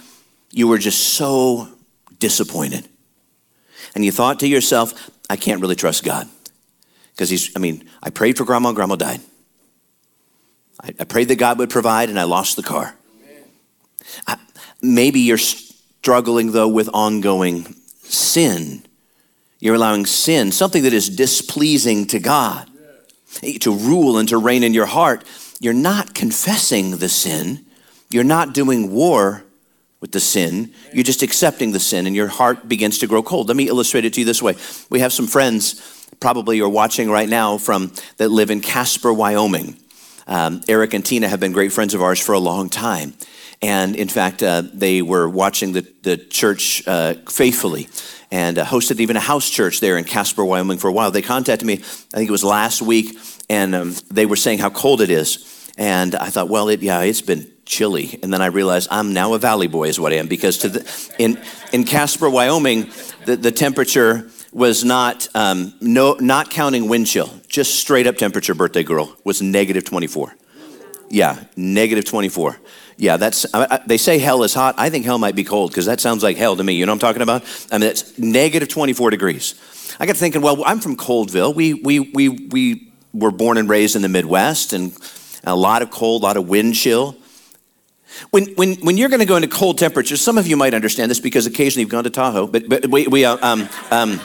you 0.52 0.68
were 0.68 0.78
just 0.78 1.00
so 1.00 1.68
disappointed 2.18 2.88
and 3.94 4.04
you 4.04 4.12
thought 4.12 4.40
to 4.40 4.48
yourself, 4.48 5.10
I 5.28 5.36
can't 5.36 5.60
really 5.60 5.76
trust 5.76 6.04
God. 6.04 6.28
Because 7.12 7.30
he's, 7.30 7.50
I 7.56 7.58
mean, 7.58 7.88
I 8.02 8.10
prayed 8.10 8.38
for 8.38 8.44
grandma, 8.44 8.72
grandma 8.72 8.96
died. 8.96 9.20
I, 10.82 10.94
I, 11.00 11.04
prayed 11.04 11.28
that 11.28 11.36
God 11.36 11.58
would 11.58 11.70
provide, 11.70 12.08
and 12.08 12.18
I 12.18 12.24
lost 12.24 12.56
the 12.56 12.62
car. 12.62 12.94
I, 14.26 14.36
Maybe 14.80 15.20
you're 15.20 15.38
struggling, 15.38 16.52
though, 16.52 16.68
with 16.68 16.88
ongoing 16.94 17.74
sin. 18.02 18.84
You're 19.58 19.74
allowing 19.74 20.06
sin, 20.06 20.52
something 20.52 20.84
that 20.84 20.92
is 20.92 21.08
displeasing 21.08 22.06
to 22.06 22.20
God, 22.20 22.70
eh, 23.42 23.58
to 23.62 23.74
rule 23.74 24.16
and 24.18 24.28
to 24.28 24.38
reign 24.38 24.62
in 24.62 24.72
your 24.72 24.86
heart. 24.86 25.24
You're 25.58 25.74
not 25.74 26.14
confessing 26.14 26.98
the 26.98 27.08
sin. 27.08 27.66
You're 28.10 28.22
not 28.22 28.54
doing 28.54 28.92
war 28.92 29.44
with 30.00 30.12
the 30.12 30.20
sin. 30.20 30.72
You're 30.92 31.04
just 31.04 31.22
accepting 31.22 31.72
the 31.72 31.80
sin, 31.80 32.06
and 32.06 32.14
your 32.14 32.28
heart 32.28 32.68
begins 32.68 32.98
to 32.98 33.06
grow 33.06 33.22
cold. 33.22 33.48
Let 33.48 33.56
me 33.56 33.68
illustrate 33.68 34.04
it 34.04 34.12
to 34.14 34.20
you 34.20 34.26
this 34.26 34.42
way. 34.42 34.54
We 34.90 35.00
have 35.00 35.12
some 35.12 35.26
friends, 35.26 36.06
probably 36.20 36.56
you're 36.56 36.68
watching 36.68 37.10
right 37.10 37.28
now, 37.28 37.58
from 37.58 37.92
that 38.16 38.30
live 38.30 38.50
in 38.50 38.60
Casper, 38.60 39.12
Wyoming. 39.12 39.76
Um, 40.26 40.60
Eric 40.68 40.94
and 40.94 41.04
Tina 41.04 41.28
have 41.28 41.40
been 41.40 41.52
great 41.52 41.72
friends 41.72 41.94
of 41.94 42.02
ours 42.02 42.20
for 42.20 42.34
a 42.34 42.38
long 42.38 42.68
time. 42.68 43.14
And 43.60 43.96
in 43.96 44.08
fact, 44.08 44.42
uh, 44.42 44.62
they 44.72 45.02
were 45.02 45.28
watching 45.28 45.72
the, 45.72 45.86
the 46.02 46.16
church 46.16 46.86
uh, 46.86 47.14
faithfully 47.28 47.88
and 48.30 48.58
uh, 48.58 48.64
hosted 48.64 49.00
even 49.00 49.16
a 49.16 49.20
house 49.20 49.48
church 49.48 49.80
there 49.80 49.96
in 49.96 50.04
Casper, 50.04 50.44
Wyoming 50.44 50.78
for 50.78 50.88
a 50.88 50.92
while. 50.92 51.10
They 51.10 51.22
contacted 51.22 51.66
me, 51.66 51.74
I 51.74 52.16
think 52.18 52.28
it 52.28 52.32
was 52.32 52.44
last 52.44 52.82
week, 52.82 53.18
and 53.48 53.74
um, 53.74 53.94
they 54.10 54.26
were 54.26 54.36
saying 54.36 54.58
how 54.58 54.70
cold 54.70 55.00
it 55.00 55.10
is. 55.10 55.72
And 55.76 56.14
I 56.14 56.26
thought, 56.26 56.48
well, 56.48 56.68
it, 56.68 56.82
yeah, 56.82 57.00
it's 57.00 57.22
been 57.22 57.50
chilly. 57.68 58.18
And 58.22 58.32
then 58.32 58.42
I 58.42 58.46
realized 58.46 58.88
I'm 58.90 59.12
now 59.12 59.34
a 59.34 59.38
valley 59.38 59.68
boy, 59.68 59.88
is 59.88 60.00
what 60.00 60.12
I 60.12 60.16
am, 60.16 60.26
because 60.26 60.58
to 60.58 60.68
the, 60.70 61.14
in, 61.18 61.38
in 61.72 61.84
Casper, 61.84 62.28
Wyoming, 62.28 62.90
the, 63.26 63.36
the 63.36 63.52
temperature 63.52 64.30
was 64.52 64.84
not, 64.84 65.28
um, 65.34 65.74
no, 65.80 66.14
not 66.14 66.50
counting 66.50 66.88
wind 66.88 67.06
chill, 67.06 67.30
just 67.46 67.76
straight 67.76 68.06
up 68.06 68.16
temperature, 68.16 68.54
birthday 68.54 68.82
girl, 68.82 69.14
was 69.22 69.42
negative 69.42 69.84
24. 69.84 70.34
Yeah, 71.10 71.44
negative 71.56 72.04
24. 72.04 72.58
Yeah, 72.96 73.16
that's, 73.16 73.46
I, 73.54 73.80
they 73.86 73.98
say 73.98 74.18
hell 74.18 74.42
is 74.42 74.54
hot. 74.54 74.74
I 74.76 74.90
think 74.90 75.04
hell 75.04 75.18
might 75.18 75.36
be 75.36 75.44
cold 75.44 75.70
because 75.70 75.86
that 75.86 76.00
sounds 76.00 76.22
like 76.22 76.36
hell 76.36 76.56
to 76.56 76.64
me. 76.64 76.72
You 76.72 76.86
know 76.86 76.92
what 76.92 76.96
I'm 76.96 77.08
talking 77.08 77.22
about? 77.22 77.44
I 77.70 77.78
mean, 77.78 77.88
it's 77.88 78.18
negative 78.18 78.68
24 78.68 79.10
degrees. 79.10 79.54
I 80.00 80.06
got 80.06 80.16
thinking, 80.16 80.42
well, 80.42 80.62
I'm 80.64 80.80
from 80.80 80.96
Coldville. 80.96 81.54
We, 81.54 81.74
we, 81.74 82.00
we, 82.00 82.28
we 82.28 82.92
were 83.12 83.30
born 83.30 83.56
and 83.56 83.68
raised 83.68 83.94
in 83.94 84.02
the 84.02 84.08
Midwest 84.08 84.72
and 84.72 84.96
a 85.44 85.54
lot 85.54 85.82
of 85.82 85.90
cold, 85.90 86.22
a 86.22 86.26
lot 86.26 86.36
of 86.36 86.48
wind 86.48 86.74
chill. 86.74 87.16
When, 88.30 88.46
when, 88.54 88.74
when 88.76 88.96
you're 88.96 89.08
going 89.08 89.20
to 89.20 89.26
go 89.26 89.36
into 89.36 89.48
cold 89.48 89.78
temperatures, 89.78 90.20
some 90.20 90.38
of 90.38 90.46
you 90.46 90.56
might 90.56 90.74
understand 90.74 91.10
this 91.10 91.20
because 91.20 91.46
occasionally 91.46 91.82
you've 91.82 91.90
gone 91.90 92.04
to 92.04 92.10
Tahoe, 92.10 92.46
but, 92.46 92.68
but 92.68 92.86
we, 92.86 93.06
we 93.06 93.24
uh, 93.24 93.36
um, 93.42 93.68
um, 93.90 94.20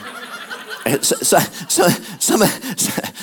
so, 1.00 1.16
so, 1.16 1.38
so, 1.68 1.88
some, 2.18 2.40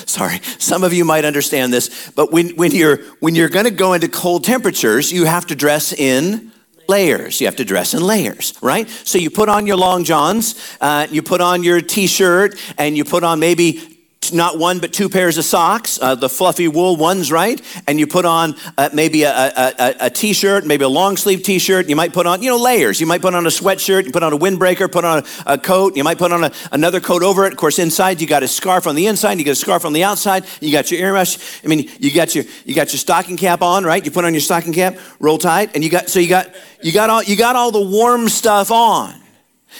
sorry, 0.06 0.40
some 0.58 0.82
of 0.82 0.92
you 0.92 1.04
might 1.04 1.24
understand 1.24 1.72
this, 1.72 2.10
but 2.10 2.32
when, 2.32 2.50
when 2.56 2.72
you're, 2.72 2.98
when 3.20 3.34
you're 3.34 3.48
going 3.48 3.66
to 3.66 3.70
go 3.70 3.92
into 3.92 4.08
cold 4.08 4.44
temperatures, 4.44 5.12
you 5.12 5.24
have 5.26 5.46
to 5.46 5.54
dress 5.54 5.92
in 5.92 6.52
layers. 6.88 7.40
You 7.40 7.46
have 7.46 7.56
to 7.56 7.64
dress 7.64 7.94
in 7.94 8.02
layers, 8.02 8.54
right? 8.60 8.88
So 8.88 9.18
you 9.18 9.30
put 9.30 9.48
on 9.48 9.66
your 9.66 9.76
long 9.76 10.04
johns, 10.04 10.76
uh, 10.80 11.06
you 11.10 11.22
put 11.22 11.40
on 11.40 11.62
your 11.62 11.80
t-shirt, 11.80 12.58
and 12.78 12.96
you 12.96 13.04
put 13.04 13.24
on 13.24 13.38
maybe 13.38 13.91
not 14.30 14.58
one 14.58 14.78
but 14.78 14.92
two 14.92 15.08
pairs 15.08 15.38
of 15.38 15.44
socks, 15.44 15.98
uh, 16.00 16.14
the 16.14 16.28
fluffy 16.28 16.68
wool 16.68 16.96
ones, 16.96 17.32
right? 17.32 17.60
And 17.88 17.98
you 17.98 18.06
put 18.06 18.24
on 18.24 18.54
uh, 18.76 18.90
maybe 18.92 19.22
a, 19.22 19.32
a, 19.32 19.74
a, 19.78 19.94
a 20.00 20.10
t-shirt, 20.10 20.66
maybe 20.66 20.84
a 20.84 20.88
long 20.88 21.16
sleeve 21.16 21.42
t-shirt. 21.42 21.88
You 21.88 21.96
might 21.96 22.12
put 22.12 22.26
on, 22.26 22.42
you 22.42 22.50
know, 22.50 22.58
layers. 22.58 23.00
You 23.00 23.06
might 23.06 23.22
put 23.22 23.34
on 23.34 23.46
a 23.46 23.48
sweatshirt, 23.48 24.04
you 24.04 24.12
put 24.12 24.22
on 24.22 24.32
a 24.32 24.38
windbreaker, 24.38 24.90
put 24.92 25.04
on 25.04 25.24
a, 25.46 25.58
coat. 25.58 25.96
You 25.96 26.04
might 26.04 26.18
put 26.18 26.30
on 26.30 26.50
another 26.70 27.00
coat 27.00 27.22
over 27.22 27.46
it. 27.46 27.52
Of 27.52 27.58
course, 27.58 27.78
inside 27.78 28.20
you 28.20 28.26
got 28.26 28.42
a 28.42 28.48
scarf 28.48 28.86
on 28.86 28.94
the 28.94 29.06
inside, 29.06 29.38
you 29.38 29.44
got 29.44 29.52
a 29.52 29.54
scarf 29.54 29.84
on 29.84 29.92
the 29.92 30.04
outside. 30.04 30.44
You 30.60 30.70
got 30.70 30.90
your 30.90 31.00
earmuffs. 31.00 31.60
I 31.64 31.68
mean, 31.68 31.88
you 31.98 32.12
got 32.12 32.34
your 32.34 32.44
you 32.66 32.74
got 32.74 32.92
your 32.92 32.98
stocking 32.98 33.36
cap 33.36 33.62
on, 33.62 33.84
right? 33.84 34.04
You 34.04 34.10
put 34.10 34.24
on 34.24 34.34
your 34.34 34.40
stocking 34.40 34.72
cap, 34.72 34.98
roll 35.20 35.38
tight, 35.38 35.70
and 35.74 35.82
you 35.82 35.90
got 35.90 36.08
so 36.10 36.18
you 36.18 36.28
got 36.28 36.54
you 36.82 36.92
got 36.92 37.08
all 37.08 37.22
you 37.22 37.36
got 37.36 37.56
all 37.56 37.70
the 37.70 37.80
warm 37.80 38.28
stuff 38.28 38.70
on. 38.70 39.21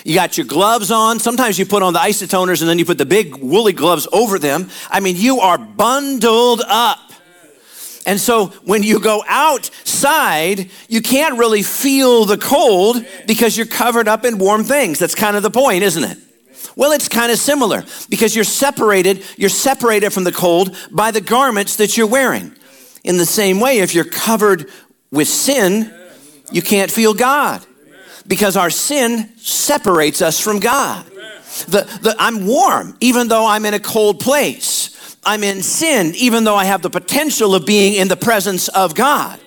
You 0.04 0.14
got 0.14 0.36
your 0.36 0.46
gloves 0.46 0.90
on. 0.90 1.18
Sometimes 1.18 1.58
you 1.58 1.66
put 1.66 1.82
on 1.82 1.92
the 1.92 1.98
isotoners 1.98 2.60
and 2.60 2.68
then 2.68 2.78
you 2.78 2.84
put 2.84 2.98
the 2.98 3.06
big 3.06 3.36
woolly 3.36 3.72
gloves 3.72 4.08
over 4.12 4.38
them. 4.38 4.68
I 4.90 5.00
mean, 5.00 5.16
you 5.16 5.40
are 5.40 5.58
bundled 5.58 6.62
up. 6.66 6.98
And 8.04 8.20
so 8.20 8.46
when 8.64 8.82
you 8.82 8.98
go 8.98 9.22
outside, 9.28 10.70
you 10.88 11.02
can't 11.02 11.38
really 11.38 11.62
feel 11.62 12.24
the 12.24 12.36
cold 12.36 13.04
because 13.28 13.56
you're 13.56 13.66
covered 13.66 14.08
up 14.08 14.24
in 14.24 14.38
warm 14.38 14.64
things. 14.64 14.98
That's 14.98 15.14
kind 15.14 15.36
of 15.36 15.44
the 15.44 15.50
point, 15.50 15.84
isn't 15.84 16.02
it? 16.02 16.18
Well, 16.74 16.92
it's 16.92 17.08
kind 17.08 17.30
of 17.30 17.38
similar 17.38 17.84
because 18.08 18.34
you're 18.34 18.44
separated, 18.44 19.24
you're 19.36 19.50
separated 19.50 20.12
from 20.12 20.24
the 20.24 20.32
cold 20.32 20.76
by 20.90 21.10
the 21.10 21.20
garments 21.20 21.76
that 21.76 21.96
you're 21.96 22.06
wearing. 22.06 22.56
In 23.04 23.18
the 23.18 23.26
same 23.26 23.60
way, 23.60 23.78
if 23.78 23.94
you're 23.94 24.04
covered 24.04 24.68
with 25.12 25.28
sin, 25.28 25.92
you 26.50 26.62
can't 26.62 26.90
feel 26.90 27.14
God 27.14 27.64
because 28.26 28.56
our 28.56 28.70
sin 28.70 29.36
separates 29.38 30.22
us 30.22 30.40
from 30.40 30.60
God. 30.60 31.04
The, 31.68 31.82
the, 32.02 32.16
I'm 32.18 32.46
warm 32.46 32.96
even 33.00 33.28
though 33.28 33.46
I'm 33.46 33.64
in 33.66 33.74
a 33.74 33.80
cold 33.80 34.20
place. 34.20 35.16
I'm 35.24 35.44
in 35.44 35.62
sin 35.62 36.14
even 36.16 36.44
though 36.44 36.56
I 36.56 36.64
have 36.64 36.82
the 36.82 36.90
potential 36.90 37.54
of 37.54 37.66
being 37.66 37.94
in 37.94 38.08
the 38.08 38.16
presence 38.16 38.68
of 38.68 38.94
God. 38.94 39.38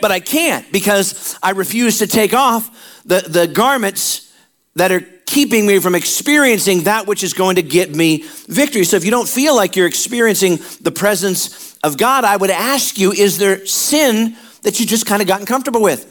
But 0.00 0.10
I 0.10 0.20
can't 0.20 0.70
because 0.72 1.38
I 1.42 1.50
refuse 1.50 1.98
to 1.98 2.06
take 2.06 2.34
off 2.34 3.02
the, 3.04 3.20
the 3.20 3.46
garments 3.46 4.32
that 4.74 4.92
are 4.92 5.00
keeping 5.26 5.66
me 5.66 5.78
from 5.78 5.94
experiencing 5.94 6.82
that 6.84 7.06
which 7.06 7.22
is 7.22 7.32
going 7.32 7.56
to 7.56 7.62
get 7.62 7.94
me 7.94 8.24
victory. 8.48 8.84
So 8.84 8.96
if 8.96 9.04
you 9.04 9.10
don't 9.10 9.28
feel 9.28 9.56
like 9.56 9.76
you're 9.76 9.86
experiencing 9.86 10.58
the 10.80 10.92
presence 10.92 11.76
of 11.78 11.96
God, 11.96 12.24
I 12.24 12.36
would 12.36 12.50
ask 12.50 12.98
you, 12.98 13.12
is 13.12 13.38
there 13.38 13.64
sin 13.66 14.36
that 14.62 14.80
you 14.80 14.86
just 14.86 15.06
kind 15.06 15.22
of 15.22 15.28
gotten 15.28 15.46
comfortable 15.46 15.82
with? 15.82 16.10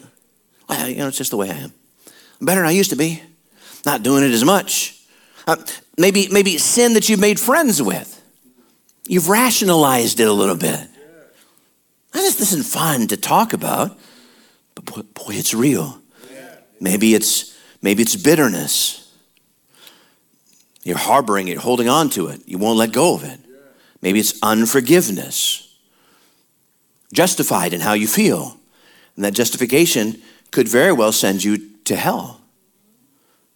Well, 0.67 0.89
you 0.89 0.97
know, 0.97 1.07
it's 1.07 1.17
just 1.17 1.31
the 1.31 1.37
way 1.37 1.49
I 1.49 1.55
am 1.55 1.73
better 2.45 2.61
than 2.61 2.69
I 2.69 2.71
used 2.71 2.89
to 2.91 2.95
be. 2.95 3.21
Not 3.85 4.03
doing 4.03 4.23
it 4.23 4.31
as 4.31 4.45
much. 4.45 5.01
Uh, 5.45 5.57
maybe, 5.97 6.27
maybe 6.29 6.57
sin 6.57 6.93
that 6.93 7.09
you've 7.09 7.19
made 7.19 7.39
friends 7.39 7.81
with. 7.81 8.21
You've 9.07 9.29
rationalized 9.29 10.19
it 10.19 10.27
a 10.27 10.33
little 10.33 10.55
bit. 10.55 10.87
This 12.13 12.39
isn't 12.39 12.65
fun 12.65 13.07
to 13.07 13.17
talk 13.17 13.53
about, 13.53 13.97
but 14.75 14.85
boy, 14.85 15.01
boy 15.01 15.33
it's 15.33 15.53
real. 15.53 15.99
Maybe 16.79 17.15
it's 17.15 17.57
maybe 17.81 18.03
it's 18.03 18.15
bitterness. 18.15 19.11
You're 20.83 20.97
harboring 20.97 21.47
it, 21.47 21.57
holding 21.57 21.89
on 21.89 22.09
to 22.11 22.27
it. 22.27 22.41
You 22.45 22.57
won't 22.57 22.77
let 22.77 22.91
go 22.91 23.15
of 23.15 23.23
it. 23.23 23.39
Maybe 24.01 24.19
it's 24.19 24.37
unforgiveness. 24.43 25.73
Justified 27.13 27.73
in 27.73 27.81
how 27.81 27.93
you 27.93 28.07
feel. 28.07 28.57
And 29.15 29.23
that 29.23 29.33
justification 29.33 30.21
could 30.51 30.67
very 30.67 30.91
well 30.91 31.11
send 31.11 31.43
you 31.43 31.72
to 31.85 31.95
hell 31.95 32.41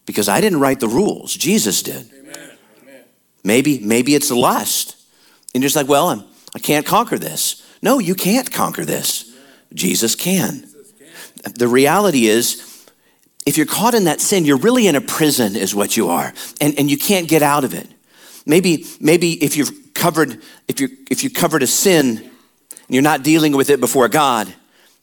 because 0.06 0.30
I 0.30 0.42
didn't 0.42 0.60
write 0.60 0.80
the 0.80 0.88
rules. 0.88 1.34
Jesus 1.36 1.84
did. 1.84 2.10
Amen. 2.12 2.50
Maybe, 3.44 3.80
maybe 3.80 4.16
it's 4.16 4.32
lust. 4.32 4.96
And 5.54 5.62
you're 5.62 5.68
just 5.68 5.76
like, 5.76 5.88
well, 5.88 6.10
I'm, 6.10 6.24
I 6.56 6.60
can't 6.60 6.86
conquer 6.86 7.18
this. 7.18 7.64
No, 7.82 8.00
you 8.00 8.16
can't 8.16 8.52
conquer 8.52 8.86
this. 8.86 9.36
Jesus 9.74 10.16
can. 10.16 10.68
The 11.56 11.68
reality 11.68 12.26
is, 12.28 12.64
if 13.46 13.58
you're 13.58 13.66
caught 13.66 13.94
in 13.94 14.06
that 14.06 14.20
sin, 14.20 14.44
you're 14.44 14.58
really 14.58 14.88
in 14.88 14.96
a 14.96 15.02
prison, 15.02 15.56
is 15.56 15.76
what 15.76 15.96
you 15.96 16.10
are, 16.10 16.34
and, 16.60 16.78
and 16.78 16.90
you 16.90 16.98
can't 16.98 17.30
get 17.30 17.42
out 17.42 17.64
of 17.64 17.74
it. 17.74 17.88
Maybe, 18.46 18.86
maybe 19.00 19.34
if 19.44 19.56
you've 19.56 19.94
covered, 19.94 20.42
if 20.68 20.80
you 20.80 20.90
if 21.10 21.24
you 21.24 21.30
covered 21.30 21.64
a 21.64 21.68
sin 21.68 22.18
and 22.18 22.30
you're 22.90 23.02
not 23.02 23.24
dealing 23.24 23.56
with 23.56 23.70
it 23.70 23.80
before 23.80 24.08
God, 24.08 24.54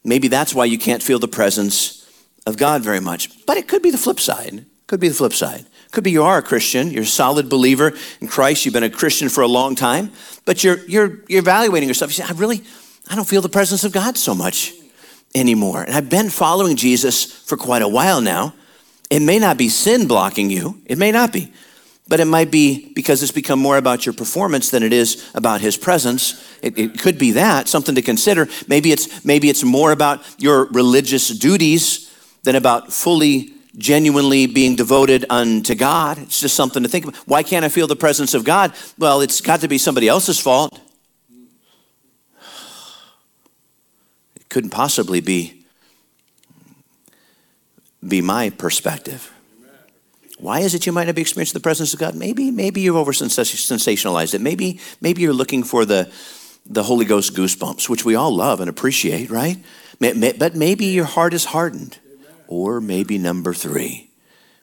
maybe 0.02 0.28
that's 0.28 0.54
why 0.54 0.64
you 0.64 0.78
can't 0.78 1.02
feel 1.02 1.19
the 1.19 1.28
presence 1.28 2.04
of 2.47 2.57
God 2.57 2.83
very 2.83 3.01
much. 3.01 3.45
But 3.47 3.57
it 3.57 3.69
could 3.69 3.83
be 3.83 3.91
the 3.91 3.99
flip 3.99 4.21
side. 4.21 4.67
Could 4.87 5.01
be 5.01 5.09
the 5.09 5.15
flip 5.15 5.33
side. 5.33 5.67
Could 5.91 6.05
be 6.05 6.11
you 6.11 6.25
are 6.25 6.39
a 6.39 6.43
Christian, 6.43 6.91
you're 6.91 7.05
a 7.05 7.07
solid 7.07 7.49
believer 7.49 7.95
in 8.21 8.29
Christ, 8.29 8.65
you've 8.65 8.75
been 8.75 8.83
a 8.83 8.91
Christian 8.91 9.29
for 9.29 9.43
a 9.43 9.47
long 9.47 9.75
time, 9.75 10.11
but 10.45 10.63
you're 10.65 10.79
you're 10.87 11.21
you're 11.29 11.39
evaluating 11.39 11.89
yourself. 11.89 12.11
You 12.11 12.25
say, 12.25 12.29
I 12.29 12.37
really, 12.37 12.63
I 13.09 13.15
don't 13.15 13.29
feel 13.29 13.41
the 13.41 13.49
presence 13.49 13.85
of 13.85 13.93
God 13.93 14.19
so 14.19 14.35
much 14.35 14.73
anymore. 15.35 15.83
And 15.83 15.95
I've 15.95 16.11
been 16.11 16.31
following 16.31 16.77
Jesus 16.77 17.25
for 17.25 17.57
quite 17.57 17.83
a 17.83 17.89
while 17.89 18.21
now. 18.21 18.55
It 19.09 19.21
may 19.21 19.39
not 19.39 19.57
be 19.57 19.69
sin 19.69 20.07
blocking 20.07 20.51
you, 20.51 20.83
it 20.85 20.99
may 20.99 21.13
not 21.13 21.33
be. 21.33 21.53
But 22.07 22.21
it 22.21 22.27
might 22.27 22.51
be 22.51 22.93
because 22.93 23.23
it's 23.23 23.33
become 23.33 23.59
more 23.59 23.79
about 23.79 24.05
your 24.05 24.13
performance 24.13 24.69
than 24.69 24.83
it 24.83 24.93
is 24.93 25.31
about 25.35 25.63
his 25.63 25.79
presence. 25.79 26.45
It, 26.61 26.79
it 26.79 26.99
could 26.99 27.19
be 27.19 27.31
that, 27.31 27.67
something 27.67 27.95
to 27.95 28.03
consider. 28.03 28.47
Maybe 28.69 28.93
it's 28.93 29.25
maybe 29.25 29.49
it's 29.49 29.65
more 29.65 29.91
about 29.91 30.23
your 30.39 30.67
religious 30.67 31.29
duties 31.31 32.13
than 32.45 32.55
about 32.55 32.93
fully, 32.93 33.53
genuinely 33.77 34.47
being 34.47 34.77
devoted 34.77 35.25
unto 35.29 35.75
God. 35.75 36.19
It's 36.19 36.41
just 36.41 36.55
something 36.55 36.83
to 36.83 36.89
think 36.89 37.07
about. 37.07 37.17
Why 37.27 37.43
can't 37.43 37.65
I 37.65 37.69
feel 37.69 37.87
the 37.87 37.97
presence 37.97 38.35
of 38.35 38.45
God? 38.45 38.73
Well, 38.97 39.21
it's 39.21 39.41
got 39.41 39.61
to 39.63 39.69
be 39.69 39.79
somebody 39.79 40.09
else's 40.09 40.39
fault. 40.39 40.79
It 44.37 44.49
couldn't 44.49 44.71
possibly 44.71 45.21
be, 45.21 45.65
be 48.07 48.21
my 48.21 48.51
perspective. 48.51 49.33
Why 50.39 50.61
is 50.61 50.75
it 50.75 50.85
you 50.85 50.93
might 50.93 51.07
not 51.07 51.15
be 51.15 51.23
experiencing 51.23 51.55
the 51.55 51.63
presence 51.63 51.95
of 51.95 52.01
God? 52.01 52.15
Maybe, 52.15 52.51
maybe 52.51 52.83
you've 52.83 52.97
over 52.97 53.13
sensationalized 53.13 54.35
it. 54.35 54.41
Maybe, 54.41 54.81
maybe 55.01 55.23
you're 55.23 55.33
looking 55.33 55.63
for 55.63 55.87
the, 55.87 56.13
the 56.67 56.83
Holy 56.83 57.07
Ghost 57.07 57.35
goosebumps, 57.35 57.89
which 57.89 58.05
we 58.05 58.15
all 58.15 58.35
love 58.35 58.61
and 58.61 58.69
appreciate, 58.69 59.31
right? 59.31 59.57
But 60.01 60.55
maybe 60.55 60.87
your 60.87 61.07
heart 61.07 61.33
is 61.33 61.47
hardened. 61.47 61.99
Or 62.47 62.81
maybe 62.81 63.19
number 63.19 63.55
three, 63.55 64.11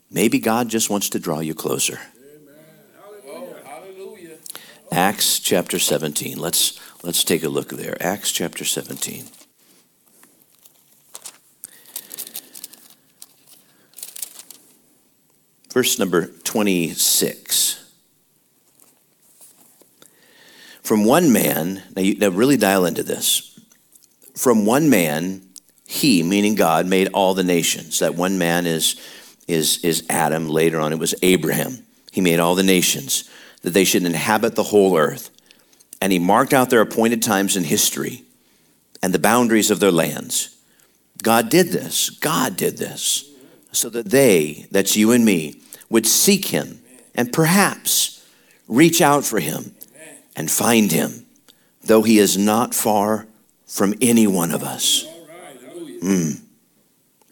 maybe 0.09 0.39
God 0.39 0.69
just 0.69 0.89
wants 0.89 1.09
to 1.09 1.19
draw 1.19 1.39
you 1.39 1.53
closer. 1.53 1.99
Acts 4.91 5.39
chapter 5.39 5.79
17. 5.79 6.37
Let's 6.37 6.79
let's 7.01 7.23
take 7.23 7.43
a 7.43 7.49
look 7.49 7.69
there. 7.69 7.95
Acts 8.01 8.31
chapter 8.31 8.65
17. 8.65 9.25
Verse 15.71 15.97
number 15.97 16.27
26. 16.43 17.71
From 20.83 21.05
one 21.05 21.31
man, 21.31 21.83
now, 21.95 22.01
you, 22.01 22.17
now 22.17 22.27
really 22.27 22.57
dial 22.57 22.85
into 22.85 23.03
this. 23.03 23.57
From 24.35 24.65
one 24.65 24.89
man, 24.89 25.43
he, 25.91 26.23
meaning 26.23 26.55
God, 26.55 26.87
made 26.87 27.09
all 27.09 27.33
the 27.33 27.43
nations. 27.43 27.99
That 27.99 28.15
one 28.15 28.37
man 28.37 28.65
is, 28.65 28.95
is, 29.45 29.83
is 29.83 30.05
Adam. 30.09 30.47
Later 30.47 30.79
on, 30.79 30.93
it 30.93 30.99
was 30.99 31.13
Abraham. 31.21 31.85
He 32.13 32.21
made 32.21 32.39
all 32.39 32.55
the 32.55 32.63
nations, 32.63 33.29
that 33.61 33.71
they 33.71 33.83
should 33.83 34.05
inhabit 34.05 34.55
the 34.55 34.63
whole 34.63 34.97
earth. 34.97 35.29
And 35.99 36.13
he 36.13 36.17
marked 36.17 36.53
out 36.53 36.69
their 36.69 36.79
appointed 36.79 37.21
times 37.21 37.57
in 37.57 37.65
history 37.65 38.23
and 39.03 39.13
the 39.13 39.19
boundaries 39.19 39.69
of 39.69 39.81
their 39.81 39.91
lands. 39.91 40.57
God 41.21 41.49
did 41.49 41.67
this. 41.67 42.09
God 42.09 42.55
did 42.55 42.77
this 42.77 43.29
so 43.73 43.89
that 43.89 44.05
they, 44.07 44.67
that's 44.71 44.95
you 44.95 45.11
and 45.11 45.25
me, 45.25 45.55
would 45.89 46.07
seek 46.07 46.45
him 46.45 46.79
and 47.13 47.33
perhaps 47.33 48.25
reach 48.69 49.01
out 49.01 49.25
for 49.25 49.41
him 49.41 49.75
and 50.37 50.49
find 50.49 50.93
him, 50.93 51.25
though 51.83 52.03
he 52.03 52.17
is 52.17 52.37
not 52.37 52.73
far 52.73 53.27
from 53.67 53.93
any 53.99 54.25
one 54.25 54.51
of 54.51 54.63
us. 54.63 55.05
Mm. 56.01 56.41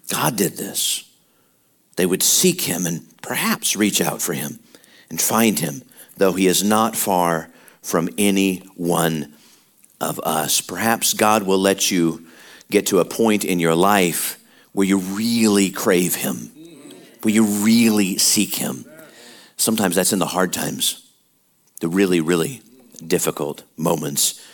God 0.10 0.36
did 0.36 0.58
this. 0.58 1.10
They 1.96 2.06
would 2.06 2.24
seek 2.24 2.62
him 2.62 2.86
and 2.86 3.06
perhaps 3.22 3.76
reach 3.76 4.00
out 4.00 4.22
for 4.22 4.34
him 4.34 4.60
and 5.10 5.20
find 5.20 5.60
him, 5.60 5.82
though 6.18 6.34
he 6.34 6.48
is 6.48 6.64
not 6.64 6.96
far 6.96 7.50
from 7.82 8.10
any 8.18 8.58
one 8.76 9.34
of 10.00 10.20
us. 10.22 10.62
Perhaps 10.62 11.14
God 11.14 11.44
will 11.44 11.60
let 11.60 11.92
you 11.92 12.26
get 12.70 12.88
to 12.88 13.00
a 13.00 13.06
point 13.06 13.44
in 13.44 13.60
your 13.60 13.76
life 13.76 14.38
where 14.72 14.88
you 14.88 15.00
really 15.00 15.72
crave 15.72 16.16
him, 16.16 16.52
where 17.22 17.34
you 17.34 17.44
really 17.44 18.18
seek 18.18 18.56
him. 18.56 18.86
Sometimes 19.58 19.96
that's 19.96 20.14
in 20.14 20.20
the 20.20 20.26
hard 20.28 20.54
times, 20.54 21.12
the 21.82 21.90
really, 21.90 22.22
really 22.22 22.62
difficult 23.06 23.64
moments 23.76 24.46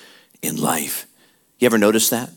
in 0.41 0.55
life. 0.55 1.05
You 1.59 1.65
ever 1.67 1.77
notice 1.77 2.09
that? 2.09 2.29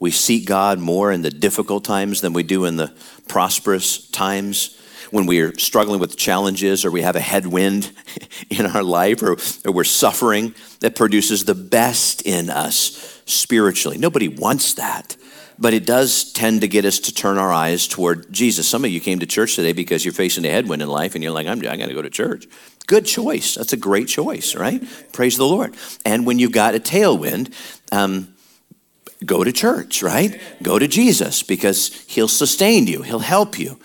We 0.00 0.10
seek 0.10 0.46
God 0.46 0.78
more 0.78 1.12
in 1.12 1.22
the 1.22 1.30
difficult 1.30 1.84
times 1.84 2.20
than 2.20 2.32
we 2.32 2.42
do 2.42 2.64
in 2.64 2.76
the 2.76 2.92
prosperous 3.28 4.08
times. 4.10 4.80
When 5.10 5.26
we're 5.26 5.56
struggling 5.58 6.00
with 6.00 6.16
challenges 6.16 6.84
or 6.84 6.90
we 6.90 7.02
have 7.02 7.14
a 7.14 7.20
headwind 7.20 7.92
in 8.50 8.66
our 8.66 8.82
life 8.82 9.22
or, 9.22 9.36
or 9.64 9.72
we're 9.72 9.84
suffering, 9.84 10.54
that 10.80 10.96
produces 10.96 11.44
the 11.44 11.54
best 11.54 12.22
in 12.22 12.50
us 12.50 13.22
spiritually. 13.26 13.96
Nobody 13.96 14.28
wants 14.28 14.74
that 14.74 15.16
but 15.58 15.74
it 15.74 15.86
does 15.86 16.32
tend 16.32 16.60
to 16.62 16.68
get 16.68 16.84
us 16.84 16.98
to 16.98 17.14
turn 17.14 17.38
our 17.38 17.52
eyes 17.52 17.86
toward 17.86 18.30
Jesus. 18.32 18.66
Some 18.66 18.84
of 18.84 18.90
you 18.90 19.00
came 19.00 19.20
to 19.20 19.26
church 19.26 19.54
today 19.54 19.72
because 19.72 20.04
you're 20.04 20.12
facing 20.12 20.44
a 20.44 20.50
headwind 20.50 20.82
in 20.82 20.88
life 20.88 21.14
and 21.14 21.22
you're 21.22 21.32
like, 21.32 21.46
I'm, 21.46 21.58
I 21.60 21.76
got 21.76 21.86
to 21.86 21.94
go 21.94 22.02
to 22.02 22.10
church. 22.10 22.46
Good 22.86 23.06
choice. 23.06 23.54
That's 23.54 23.72
a 23.72 23.76
great 23.76 24.08
choice, 24.08 24.54
right? 24.54 24.82
Praise 25.12 25.36
the 25.36 25.46
Lord. 25.46 25.74
And 26.04 26.26
when 26.26 26.38
you've 26.38 26.52
got 26.52 26.74
a 26.74 26.80
tailwind, 26.80 27.52
um, 27.92 28.33
go 29.24 29.44
to 29.44 29.52
church, 29.52 30.02
right? 30.02 30.40
Go 30.62 30.78
to 30.78 30.88
Jesus 30.88 31.42
because 31.42 32.04
he'll 32.08 32.28
sustain 32.28 32.86
you, 32.86 33.02
he'll 33.02 33.18
help 33.18 33.58
you. 33.58 33.78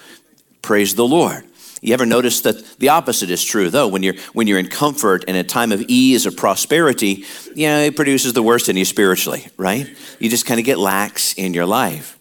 Praise 0.61 0.95
the 0.95 1.07
Lord. 1.07 1.45
You 1.81 1.93
ever 1.93 2.05
notice 2.05 2.41
that 2.41 2.77
the 2.79 2.89
opposite 2.89 3.29
is 3.29 3.43
true 3.43 3.69
though? 3.69 3.87
When 3.87 4.03
you're 4.03 4.15
when 4.33 4.47
you're 4.47 4.59
in 4.59 4.67
comfort 4.67 5.23
and 5.27 5.37
a 5.37 5.43
time 5.43 5.71
of 5.71 5.81
ease 5.87 6.27
or 6.27 6.31
prosperity, 6.31 7.23
you 7.55 7.67
know, 7.67 7.79
it 7.79 7.95
produces 7.95 8.33
the 8.33 8.43
worst 8.43 8.67
in 8.67 8.75
you 8.75 8.83
spiritually, 8.83 9.47
right? 9.55 9.89
You 10.19 10.29
just 10.29 10.45
kind 10.45 10.59
of 10.59 10.65
get 10.65 10.77
lax 10.77 11.33
in 11.35 11.53
your 11.53 11.65
life. 11.65 12.19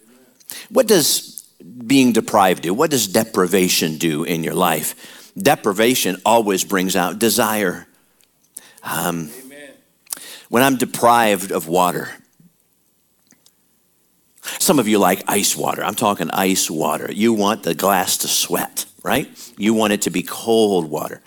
What 0.71 0.87
does 0.87 1.45
being 1.85 2.13
deprived 2.13 2.63
do? 2.63 2.73
What 2.73 2.91
does 2.91 3.09
deprivation 3.09 3.99
do 3.99 4.23
in 4.23 4.45
your 4.45 4.55
life? 4.55 5.19
deprivation 5.39 6.21
always 6.25 6.65
brings 6.65 6.97
out 6.97 7.19
desire. 7.19 7.87
Um, 8.83 9.31
when 10.49 10.63
I'm 10.63 10.77
deprived 10.77 11.53
of 11.53 11.69
water, 11.69 12.11
some 14.69 14.79
of 14.79 14.87
you 14.87 14.99
like 14.99 15.23
ice 15.27 15.57
water. 15.57 15.83
I'm 15.83 15.95
talking 15.95 16.31
ice 16.31 16.71
water. 16.71 17.11
You 17.11 17.33
want 17.33 17.63
the 17.63 17.75
glass 17.75 18.19
to 18.19 18.29
sweat, 18.29 18.85
right? 19.03 19.27
You 19.57 19.73
want 19.73 19.95
it 19.95 20.03
to 20.03 20.11
be 20.11 20.23
cold 20.23 20.91
water. 20.91 21.23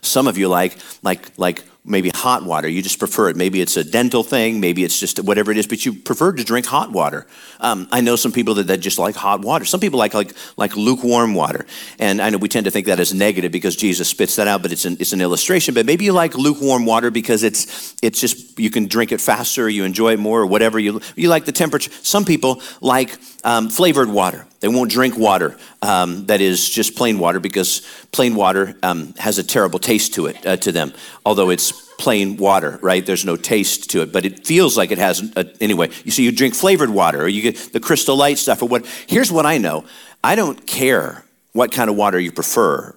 Some 0.00 0.28
of 0.28 0.38
you 0.38 0.46
like 0.46 0.78
like 1.02 1.36
like 1.36 1.64
maybe 1.84 2.10
hot 2.14 2.44
water. 2.44 2.68
You 2.68 2.82
just 2.82 2.98
prefer 2.98 3.28
it. 3.28 3.36
Maybe 3.36 3.60
it's 3.60 3.76
a 3.76 3.84
dental 3.84 4.22
thing. 4.22 4.60
Maybe 4.60 4.84
it's 4.84 4.98
just 4.98 5.22
whatever 5.22 5.50
it 5.50 5.58
is. 5.58 5.66
But 5.66 5.84
you 5.84 5.92
prefer 5.92 6.32
to 6.32 6.44
drink 6.44 6.66
hot 6.66 6.90
water. 6.92 7.26
Um, 7.60 7.88
I 7.92 8.00
know 8.00 8.16
some 8.16 8.32
people 8.32 8.54
that, 8.54 8.68
that 8.68 8.78
just 8.78 8.98
like 8.98 9.14
hot 9.14 9.42
water. 9.42 9.64
Some 9.64 9.80
people 9.80 9.98
like 9.98 10.14
like 10.14 10.32
like 10.56 10.76
lukewarm 10.76 11.34
water. 11.34 11.66
And 11.98 12.22
I 12.22 12.30
know 12.30 12.38
we 12.38 12.48
tend 12.48 12.64
to 12.64 12.70
think 12.70 12.86
that 12.86 13.00
is 13.00 13.12
negative 13.12 13.52
because 13.52 13.76
Jesus 13.76 14.08
spits 14.08 14.36
that 14.36 14.48
out. 14.48 14.62
But 14.62 14.72
it's 14.72 14.84
an 14.84 14.96
it's 14.98 15.12
an 15.12 15.20
illustration. 15.20 15.74
But 15.74 15.86
maybe 15.86 16.04
you 16.04 16.12
like 16.12 16.34
lukewarm 16.34 16.86
water 16.86 17.10
because 17.10 17.42
it's 17.42 17.94
it's 18.02 18.20
just 18.20 18.58
you 18.58 18.70
can 18.70 18.86
drink 18.86 19.12
it 19.12 19.20
faster. 19.20 19.68
You 19.68 19.84
enjoy 19.84 20.14
it 20.14 20.18
more, 20.18 20.40
or 20.40 20.46
whatever. 20.46 20.78
You 20.78 21.00
you 21.16 21.28
like 21.28 21.44
the 21.44 21.52
temperature. 21.52 21.90
Some 22.02 22.24
people 22.24 22.62
like 22.80 23.18
um, 23.44 23.68
flavored 23.68 24.08
water. 24.08 24.46
They 24.60 24.68
won't 24.68 24.90
drink 24.90 25.18
water 25.18 25.58
um, 25.82 26.24
that 26.26 26.40
is 26.40 26.70
just 26.70 26.96
plain 26.96 27.18
water 27.18 27.38
because 27.38 27.82
plain 28.12 28.34
water 28.34 28.74
um, 28.82 29.12
has 29.18 29.36
a 29.36 29.42
terrible 29.42 29.78
taste 29.78 30.14
to 30.14 30.26
it 30.26 30.46
uh, 30.46 30.56
to 30.56 30.72
them. 30.72 30.94
Although 31.26 31.50
it's 31.50 31.73
plain 31.98 32.36
water, 32.36 32.78
right? 32.82 33.04
There's 33.04 33.24
no 33.24 33.36
taste 33.36 33.90
to 33.90 34.02
it, 34.02 34.12
but 34.12 34.24
it 34.24 34.46
feels 34.46 34.76
like 34.76 34.90
it 34.90 34.98
has. 34.98 35.22
A, 35.36 35.50
anyway, 35.60 35.90
you 36.04 36.10
see, 36.10 36.24
you 36.24 36.32
drink 36.32 36.54
flavored 36.54 36.90
water, 36.90 37.22
or 37.22 37.28
you 37.28 37.42
get 37.42 37.72
the 37.72 37.80
Crystal 37.80 38.16
Light 38.16 38.38
stuff, 38.38 38.62
or 38.62 38.68
what. 38.68 38.86
Here's 39.06 39.32
what 39.32 39.46
I 39.46 39.58
know: 39.58 39.84
I 40.22 40.34
don't 40.34 40.66
care 40.66 41.24
what 41.52 41.72
kind 41.72 41.88
of 41.88 41.96
water 41.96 42.18
you 42.18 42.32
prefer. 42.32 42.94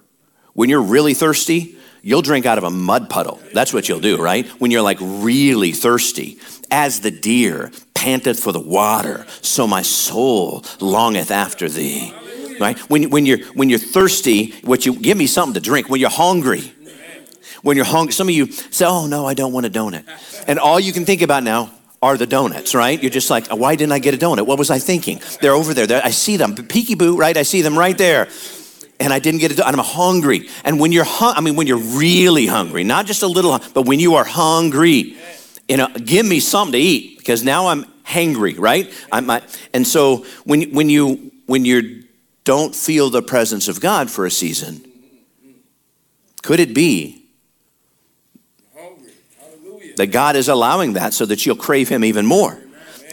When 0.54 0.70
you're 0.70 0.82
really 0.82 1.14
thirsty, 1.14 1.78
you'll 2.02 2.24
drink 2.24 2.46
out 2.46 2.58
of 2.58 2.64
a 2.64 2.70
mud 2.70 3.10
puddle. 3.10 3.40
That's 3.54 3.74
what 3.74 3.88
you'll 3.88 4.00
do, 4.00 4.22
right? 4.22 4.48
When 4.60 4.72
you're 4.72 4.82
like 4.82 4.98
really 5.02 5.72
thirsty. 5.72 6.40
As 6.70 7.00
the 7.00 7.12
deer 7.12 7.72
panteth 7.94 8.40
for 8.40 8.52
the 8.52 8.60
water, 8.60 9.26
so 9.42 9.68
my 9.68 9.82
soul 9.82 10.64
longeth 10.80 11.32
after 11.32 11.70
thee. 11.70 12.14
Right? 12.60 12.78
When, 12.90 13.12
when, 13.12 13.28
you're, 13.28 13.46
when 13.54 13.70
you're 13.70 13.78
thirsty, 13.78 14.52
what 14.64 14.84
you 14.86 14.96
give 14.96 15.16
me 15.16 15.28
something 15.28 15.54
to 15.54 15.60
drink. 15.60 15.90
When 15.90 16.02
you're 16.02 16.10
hungry, 16.10 16.74
when 17.68 17.76
you're 17.76 17.86
hungry, 17.86 18.14
some 18.14 18.30
of 18.30 18.34
you 18.34 18.50
say, 18.50 18.86
Oh, 18.86 19.08
no, 19.08 19.26
I 19.26 19.34
don't 19.34 19.52
want 19.52 19.66
a 19.66 19.70
donut. 19.70 20.06
And 20.48 20.58
all 20.58 20.80
you 20.80 20.94
can 20.94 21.04
think 21.04 21.22
about 21.22 21.44
now 21.44 21.70
are 22.02 22.16
the 22.16 22.26
donuts, 22.26 22.74
right? 22.74 23.02
You're 23.02 23.12
just 23.12 23.30
like, 23.30 23.52
uh, 23.52 23.58
Why 23.58 23.76
didn't 23.76 23.92
I 23.92 24.00
get 24.00 24.14
a 24.14 24.18
donut? 24.18 24.48
What 24.48 24.58
was 24.58 24.72
I 24.72 24.80
thinking? 24.80 25.20
They're 25.42 25.52
over 25.52 25.74
there. 25.74 25.86
They're, 25.86 26.02
I 26.02 26.12
see 26.12 26.38
them. 26.38 26.56
Peeky 26.56 26.98
boo, 26.98 27.18
right? 27.18 27.36
I 27.36 27.44
see 27.44 27.62
them 27.62 27.78
right 27.78 27.98
there 27.98 28.30
and 29.02 29.12
I 29.12 29.20
didn't 29.20 29.42
get 29.42 29.52
it. 29.52 29.60
I'm 29.60 29.78
hungry. 29.80 30.48
And 30.64 30.80
when 30.80 30.94
you're, 30.94 31.04
hung, 31.04 31.34
I 31.36 31.42
mean, 31.42 31.58
when 31.58 31.68
you're 31.68 31.78
really 32.00 32.48
hungry, 32.48 32.86
not 32.86 33.06
just 33.06 33.22
a 33.22 33.28
little, 33.28 33.60
but 33.74 33.86
when 33.86 34.00
you 34.00 34.16
are 34.16 34.24
hungry, 34.24 35.18
you 35.68 35.76
know, 35.76 35.90
give 35.90 36.26
me 36.26 36.40
something 36.40 36.72
to 36.72 36.80
eat 36.80 37.18
because 37.18 37.44
now 37.44 37.68
I'm 37.68 37.84
hangry, 38.06 38.58
right? 38.58 38.90
I'm, 39.12 39.30
I, 39.30 39.42
and 39.74 39.86
so 39.86 40.26
when 40.46 40.72
when 40.74 40.90
you 40.90 41.34
when 41.48 41.66
you 41.66 42.06
don't 42.46 42.74
feel 42.74 43.10
the 43.10 43.22
presence 43.22 43.68
of 43.68 43.82
God 43.82 44.10
for 44.10 44.26
a 44.26 44.32
season, 44.32 44.90
could 46.42 46.62
it 46.62 46.74
be 46.74 47.27
that 49.98 50.08
God 50.08 50.36
is 50.36 50.48
allowing 50.48 50.94
that 50.94 51.14
so 51.14 51.26
that 51.26 51.46
you'll 51.46 51.56
crave 51.56 51.90
Him 51.90 52.04
even 52.04 52.26
more? 52.26 52.58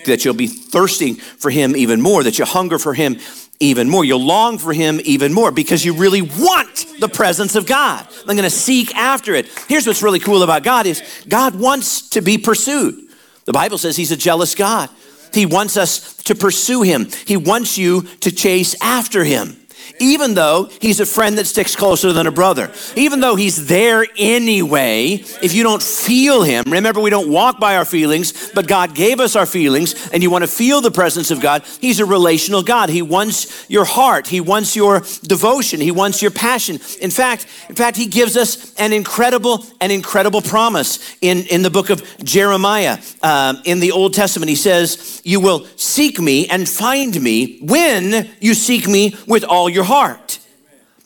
That 0.06 0.24
you'll 0.24 0.34
be 0.34 0.46
thirsting 0.46 1.16
for 1.16 1.50
Him 1.50 1.76
even 1.76 2.00
more, 2.00 2.22
that 2.22 2.38
you 2.38 2.44
hunger 2.44 2.78
for 2.78 2.94
Him 2.94 3.18
even 3.60 3.88
more. 3.88 4.04
You'll 4.04 4.24
long 4.24 4.58
for 4.58 4.72
him 4.72 5.00
even 5.04 5.32
more 5.32 5.50
because 5.50 5.84
you 5.84 5.94
really 5.94 6.22
want 6.22 6.86
the 7.00 7.08
presence 7.08 7.54
of 7.54 7.66
God. 7.66 8.06
I'm 8.20 8.36
going 8.36 8.42
to 8.42 8.50
seek 8.50 8.94
after 8.94 9.34
it. 9.34 9.48
Here's 9.68 9.86
what's 9.86 10.02
really 10.02 10.18
cool 10.18 10.42
about 10.42 10.64
God 10.64 10.86
is 10.86 11.02
God 11.28 11.54
wants 11.54 12.08
to 12.10 12.20
be 12.20 12.38
pursued. 12.38 13.08
The 13.44 13.52
Bible 13.52 13.78
says 13.78 13.96
he's 13.96 14.12
a 14.12 14.16
jealous 14.16 14.54
God. 14.54 14.90
He 15.32 15.46
wants 15.46 15.76
us 15.76 16.16
to 16.24 16.34
pursue 16.34 16.82
him. 16.82 17.08
He 17.26 17.36
wants 17.36 17.76
you 17.76 18.02
to 18.20 18.30
chase 18.30 18.76
after 18.80 19.24
him. 19.24 19.56
Even 20.00 20.34
though 20.34 20.68
he's 20.80 21.00
a 21.00 21.06
friend 21.06 21.38
that 21.38 21.46
sticks 21.46 21.76
closer 21.76 22.12
than 22.12 22.26
a 22.26 22.32
brother. 22.32 22.72
Even 22.96 23.20
though 23.20 23.36
he's 23.36 23.66
there 23.66 24.04
anyway, 24.16 25.12
if 25.42 25.54
you 25.54 25.62
don't 25.62 25.82
feel 25.82 26.42
him, 26.42 26.64
remember 26.66 27.00
we 27.00 27.10
don't 27.10 27.30
walk 27.30 27.60
by 27.60 27.76
our 27.76 27.84
feelings, 27.84 28.50
but 28.52 28.66
God 28.66 28.94
gave 28.94 29.20
us 29.20 29.36
our 29.36 29.46
feelings, 29.46 30.10
and 30.10 30.22
you 30.22 30.30
want 30.30 30.42
to 30.42 30.48
feel 30.48 30.80
the 30.80 30.90
presence 30.90 31.30
of 31.30 31.40
God, 31.40 31.64
he's 31.80 32.00
a 32.00 32.04
relational 32.04 32.62
God. 32.62 32.88
He 32.88 33.02
wants 33.02 33.68
your 33.70 33.84
heart, 33.84 34.26
he 34.26 34.40
wants 34.40 34.74
your 34.74 35.00
devotion, 35.22 35.80
he 35.80 35.90
wants 35.90 36.22
your 36.22 36.30
passion. 36.30 36.78
In 37.00 37.10
fact, 37.10 37.46
in 37.68 37.74
fact, 37.74 37.96
he 37.96 38.06
gives 38.06 38.36
us 38.36 38.74
an 38.74 38.92
incredible, 38.92 39.64
an 39.80 39.90
incredible 39.90 40.42
promise 40.42 41.16
in, 41.20 41.46
in 41.46 41.62
the 41.62 41.70
book 41.70 41.90
of 41.90 42.02
Jeremiah 42.18 42.98
um, 43.22 43.60
in 43.64 43.80
the 43.80 43.92
Old 43.92 44.14
Testament. 44.14 44.48
He 44.48 44.56
says, 44.56 45.20
You 45.24 45.40
will 45.40 45.66
seek 45.76 46.20
me 46.20 46.48
and 46.48 46.68
find 46.68 47.20
me 47.20 47.58
when 47.60 48.30
you 48.40 48.54
seek 48.54 48.88
me 48.88 49.14
with 49.26 49.44
all 49.44 49.68
your 49.68 49.83
heart. 49.84 50.38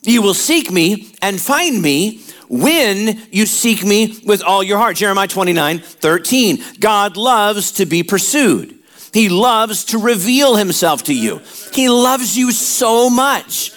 You 0.01 0.21
will 0.21 0.33
seek 0.33 0.71
me 0.71 1.13
and 1.21 1.39
find 1.39 1.81
me 1.81 2.21
when 2.47 3.21
you 3.31 3.45
seek 3.45 3.83
me 3.83 4.19
with 4.25 4.41
all 4.41 4.63
your 4.63 4.77
heart. 4.77 4.95
Jeremiah 4.95 5.27
29 5.27 5.79
13. 5.79 6.63
God 6.79 7.17
loves 7.17 7.73
to 7.73 7.85
be 7.85 8.03
pursued. 8.03 8.75
He 9.13 9.29
loves 9.29 9.85
to 9.85 9.97
reveal 9.97 10.55
himself 10.55 11.03
to 11.03 11.13
you. 11.13 11.41
He 11.73 11.89
loves 11.89 12.37
you 12.37 12.51
so 12.51 13.09
much. 13.09 13.71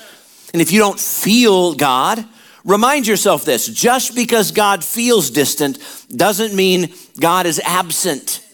And 0.53 0.61
if 0.61 0.73
you 0.73 0.79
don't 0.79 1.01
feel 1.01 1.75
God, 1.75 2.25
remind 2.65 3.07
yourself 3.07 3.45
this 3.45 3.67
just 3.67 4.15
because 4.15 4.53
God 4.53 4.85
feels 4.85 5.31
distant 5.31 5.79
doesn't 6.15 6.55
mean 6.55 6.93
God 7.19 7.47
is 7.47 7.61
absent. 7.65 8.47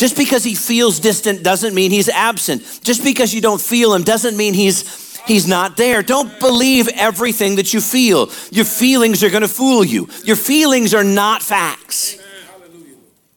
Just 0.00 0.16
because 0.16 0.42
he 0.42 0.54
feels 0.54 0.98
distant 0.98 1.42
doesn't 1.42 1.74
mean 1.74 1.90
he's 1.90 2.08
absent. 2.08 2.62
Just 2.82 3.04
because 3.04 3.34
you 3.34 3.42
don't 3.42 3.60
feel 3.60 3.92
him 3.92 4.02
doesn't 4.02 4.34
mean 4.34 4.54
he's 4.54 5.18
he's 5.26 5.46
not 5.46 5.76
there. 5.76 6.02
Don't 6.02 6.40
believe 6.40 6.88
everything 6.88 7.56
that 7.56 7.74
you 7.74 7.82
feel. 7.82 8.30
Your 8.50 8.64
feelings 8.64 9.22
are 9.22 9.28
going 9.28 9.42
to 9.42 9.46
fool 9.48 9.84
you. 9.84 10.08
Your 10.24 10.36
feelings 10.36 10.94
are 10.94 11.04
not 11.04 11.42
facts. 11.42 12.16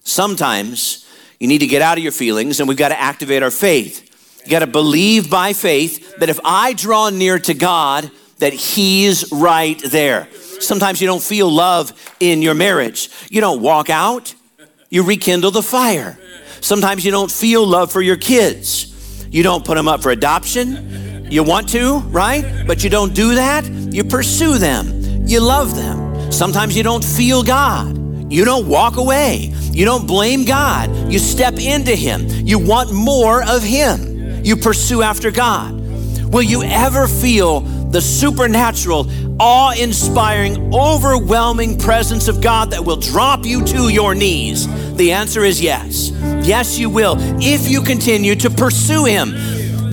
Sometimes 0.05 1.05
you 1.37 1.49
need 1.49 1.57
to 1.57 1.67
get 1.67 1.81
out 1.81 1.97
of 1.97 2.03
your 2.05 2.13
feelings 2.13 2.61
and 2.61 2.69
we've 2.69 2.77
got 2.77 2.89
to 2.89 2.97
activate 3.01 3.43
our 3.43 3.51
faith. 3.51 4.39
You 4.45 4.51
got 4.51 4.59
to 4.59 4.67
believe 4.67 5.29
by 5.29 5.51
faith 5.51 6.15
that 6.19 6.29
if 6.29 6.39
I 6.45 6.71
draw 6.71 7.09
near 7.09 7.39
to 7.39 7.53
God, 7.53 8.09
that 8.37 8.53
he's 8.53 9.33
right 9.33 9.81
there. 9.83 10.29
Sometimes 10.61 11.01
you 11.01 11.07
don't 11.07 11.21
feel 11.21 11.49
love 11.49 11.91
in 12.21 12.41
your 12.41 12.53
marriage. 12.53 13.09
You 13.29 13.41
don't 13.41 13.61
walk 13.61 13.89
out, 13.89 14.33
you 14.89 15.03
rekindle 15.03 15.51
the 15.51 15.61
fire. 15.61 16.17
Sometimes 16.63 17.03
you 17.03 17.11
don't 17.11 17.29
feel 17.29 17.67
love 17.67 17.91
for 17.91 18.01
your 18.01 18.15
kids. 18.15 18.89
You 19.29 19.43
don't 19.43 19.65
put 19.65 19.75
them 19.75 19.89
up 19.89 20.01
for 20.01 20.11
adoption. 20.11 21.27
You 21.29 21.43
want 21.43 21.67
to, 21.69 21.99
right? 22.07 22.63
But 22.65 22.85
you 22.85 22.89
don't 22.89 23.13
do 23.13 23.35
that. 23.35 23.65
You 23.65 24.05
pursue 24.05 24.57
them. 24.57 25.27
You 25.27 25.41
love 25.41 25.75
them. 25.75 26.31
Sometimes 26.31 26.77
you 26.77 26.81
don't 26.81 27.03
feel 27.03 27.43
God. 27.43 28.31
You 28.31 28.45
don't 28.45 28.65
walk 28.69 28.95
away. 28.95 29.53
You 29.73 29.83
don't 29.83 30.07
blame 30.07 30.45
God. 30.45 31.11
You 31.11 31.19
step 31.19 31.55
into 31.59 31.95
Him. 31.95 32.29
You 32.29 32.59
want 32.59 32.93
more 32.93 33.43
of 33.43 33.61
Him. 33.61 34.45
You 34.45 34.55
pursue 34.55 35.01
after 35.01 35.31
God. 35.31 35.73
Will 36.31 36.43
you 36.43 36.63
ever 36.63 37.07
feel 37.09 37.59
the 37.59 38.01
supernatural, 38.01 39.07
awe 39.37 39.73
inspiring, 39.77 40.73
overwhelming 40.73 41.77
presence 41.77 42.29
of 42.29 42.41
God 42.41 42.71
that 42.71 42.85
will 42.85 42.97
drop 42.97 43.45
you 43.45 43.65
to 43.65 43.89
your 43.89 44.15
knees? 44.15 44.65
The 44.95 45.11
answer 45.11 45.43
is 45.43 45.61
yes. 45.61 46.11
Yes, 46.45 46.77
you 46.77 46.89
will, 46.89 47.15
if 47.41 47.69
you 47.69 47.81
continue 47.81 48.35
to 48.35 48.49
pursue 48.49 49.05
Him. 49.05 49.33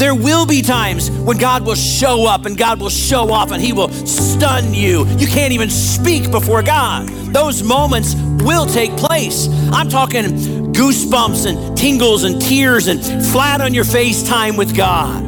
There 0.00 0.14
will 0.14 0.46
be 0.46 0.62
times 0.62 1.10
when 1.10 1.36
God 1.36 1.66
will 1.66 1.74
show 1.74 2.26
up 2.26 2.46
and 2.46 2.56
God 2.56 2.80
will 2.80 2.88
show 2.88 3.30
off 3.30 3.50
and 3.50 3.62
He 3.62 3.74
will 3.74 3.90
stun 3.90 4.72
you. 4.72 5.06
You 5.18 5.26
can't 5.26 5.52
even 5.52 5.68
speak 5.68 6.30
before 6.30 6.62
God. 6.62 7.08
Those 7.34 7.62
moments 7.62 8.14
will 8.42 8.64
take 8.64 8.96
place. 8.96 9.48
I'm 9.72 9.90
talking 9.90 10.24
goosebumps 10.72 11.46
and 11.46 11.76
tingles 11.76 12.24
and 12.24 12.40
tears 12.40 12.86
and 12.86 13.02
flat 13.26 13.60
on 13.60 13.74
your 13.74 13.84
face 13.84 14.26
time 14.26 14.56
with 14.56 14.74
God. 14.74 15.22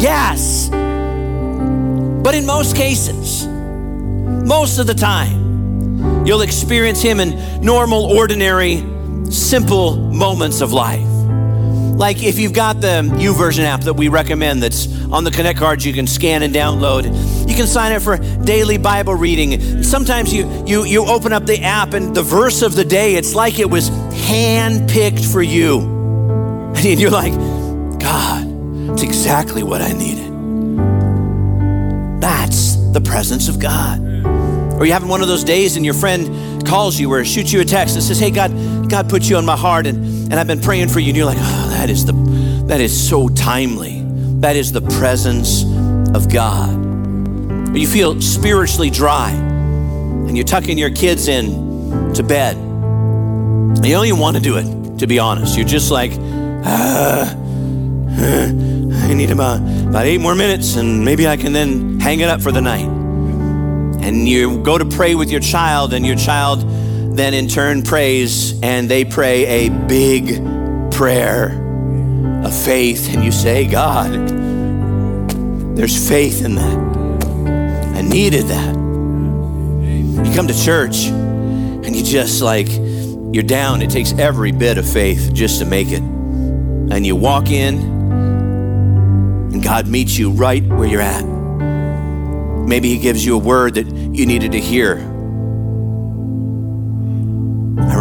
Yes. 0.00 0.70
But 0.70 2.34
in 2.34 2.46
most 2.46 2.74
cases, 2.74 3.46
most 3.46 4.78
of 4.78 4.86
the 4.86 4.94
time, 4.94 6.24
you'll 6.26 6.40
experience 6.40 7.02
Him 7.02 7.20
in 7.20 7.60
normal, 7.60 8.04
ordinary, 8.04 8.82
simple 9.30 9.96
moments 9.96 10.60
of 10.60 10.72
life. 10.72 11.06
Like 11.96 12.22
if 12.22 12.38
you've 12.38 12.52
got 12.52 12.82
the 12.82 13.10
YouVersion 13.14 13.64
app 13.64 13.80
that 13.82 13.94
we 13.94 14.08
recommend 14.08 14.62
that's 14.62 14.86
on 15.10 15.24
the 15.24 15.30
Connect 15.30 15.58
cards 15.58 15.84
you 15.84 15.94
can 15.94 16.06
scan 16.06 16.42
and 16.42 16.54
download. 16.54 17.04
You 17.48 17.54
can 17.54 17.66
sign 17.66 17.92
up 17.92 18.02
for 18.02 18.18
daily 18.18 18.76
Bible 18.76 19.14
reading. 19.14 19.82
Sometimes 19.82 20.32
you 20.34 20.64
you 20.66 20.84
you 20.84 21.06
open 21.06 21.32
up 21.32 21.46
the 21.46 21.62
app 21.62 21.94
and 21.94 22.14
the 22.14 22.22
verse 22.22 22.60
of 22.60 22.74
the 22.76 22.84
day, 22.84 23.14
it's 23.14 23.34
like 23.34 23.58
it 23.58 23.70
was 23.70 23.88
handpicked 23.90 25.24
for 25.32 25.42
you. 25.42 25.94
And 26.86 27.00
you're 27.00 27.10
like, 27.10 27.32
God, 27.98 28.46
it's 28.92 29.02
exactly 29.02 29.62
what 29.62 29.80
I 29.80 29.92
needed. 29.92 30.30
That's 32.20 32.76
the 32.92 33.00
presence 33.00 33.48
of 33.48 33.58
God. 33.58 33.98
Or 34.78 34.84
you're 34.84 34.92
having 34.92 35.08
one 35.08 35.22
of 35.22 35.28
those 35.28 35.42
days 35.42 35.76
and 35.76 35.84
your 35.84 35.94
friend 35.94 36.66
calls 36.66 37.00
you 37.00 37.10
or 37.10 37.24
shoots 37.24 37.52
you 37.52 37.60
a 37.60 37.64
text 37.64 37.94
and 37.94 38.04
says, 38.04 38.18
Hey, 38.18 38.30
God, 38.30 38.50
God 38.88 39.08
put 39.08 39.28
you 39.28 39.36
on 39.36 39.44
my 39.44 39.56
heart 39.56 39.86
and, 39.86 39.98
and 40.30 40.34
I've 40.34 40.46
been 40.46 40.60
praying 40.60 40.88
for 40.88 41.00
you. 41.00 41.08
And 41.08 41.16
you're 41.16 41.26
like, 41.26 41.38
oh, 41.40 41.68
that 41.70 41.90
is 41.90 42.04
the 42.04 42.12
that 42.66 42.80
is 42.80 43.08
so 43.08 43.28
timely. 43.28 44.02
That 44.40 44.56
is 44.56 44.72
the 44.72 44.80
presence 44.80 45.64
of 46.14 46.32
God. 46.32 46.84
You 47.76 47.86
feel 47.86 48.20
spiritually 48.20 48.90
dry 48.90 49.30
and 49.30 50.36
you're 50.36 50.46
tucking 50.46 50.78
your 50.78 50.90
kids 50.90 51.28
in 51.28 52.12
to 52.14 52.22
bed. 52.22 52.56
And 52.56 53.84
you 53.84 53.92
don't 53.92 54.06
even 54.06 54.18
want 54.18 54.36
to 54.36 54.42
do 54.42 54.56
it, 54.56 54.98
to 54.98 55.06
be 55.06 55.18
honest. 55.18 55.56
You're 55.56 55.66
just 55.66 55.90
like, 55.90 56.12
ah, 56.64 57.34
I 58.18 59.14
need 59.14 59.30
about, 59.30 59.60
about 59.60 60.06
eight 60.06 60.20
more 60.20 60.34
minutes 60.34 60.76
and 60.76 61.04
maybe 61.04 61.28
I 61.28 61.36
can 61.36 61.52
then 61.52 62.00
hang 62.00 62.20
it 62.20 62.28
up 62.28 62.40
for 62.40 62.50
the 62.50 62.62
night. 62.62 62.88
And 64.02 64.28
you 64.28 64.62
go 64.62 64.78
to 64.78 64.84
pray 64.84 65.14
with 65.14 65.30
your 65.30 65.40
child, 65.40 65.92
and 65.92 66.06
your 66.06 66.16
child 66.16 66.64
then 67.16 67.34
in 67.34 67.48
turn 67.48 67.82
prays, 67.82 68.60
and 68.62 68.88
they 68.88 69.04
pray 69.04 69.66
a 69.66 69.70
big 69.86 70.42
prayer 70.92 71.62
of 72.44 72.54
faith. 72.54 73.12
And 73.12 73.24
you 73.24 73.32
say, 73.32 73.66
God, 73.66 74.12
there's 75.76 76.08
faith 76.08 76.44
in 76.44 76.54
that. 76.56 76.78
I 77.96 78.02
needed 78.02 78.46
that. 78.46 78.74
You 78.74 80.34
come 80.34 80.46
to 80.46 80.64
church 80.64 81.06
and 81.06 81.94
you 81.94 82.02
just 82.02 82.42
like, 82.42 82.68
you're 82.70 83.42
down. 83.42 83.82
It 83.82 83.90
takes 83.90 84.12
every 84.12 84.52
bit 84.52 84.78
of 84.78 84.88
faith 84.90 85.32
just 85.32 85.58
to 85.60 85.64
make 85.64 85.88
it. 85.88 86.02
And 86.02 87.04
you 87.06 87.16
walk 87.16 87.50
in, 87.50 87.78
and 89.52 89.62
God 89.62 89.86
meets 89.86 90.16
you 90.16 90.30
right 90.30 90.64
where 90.64 90.86
you're 90.86 91.00
at. 91.00 91.24
Maybe 92.66 92.88
He 92.88 92.98
gives 92.98 93.24
you 93.24 93.34
a 93.36 93.38
word 93.38 93.74
that 93.74 93.86
you 93.86 94.26
needed 94.26 94.52
to 94.52 94.60
hear. 94.60 95.15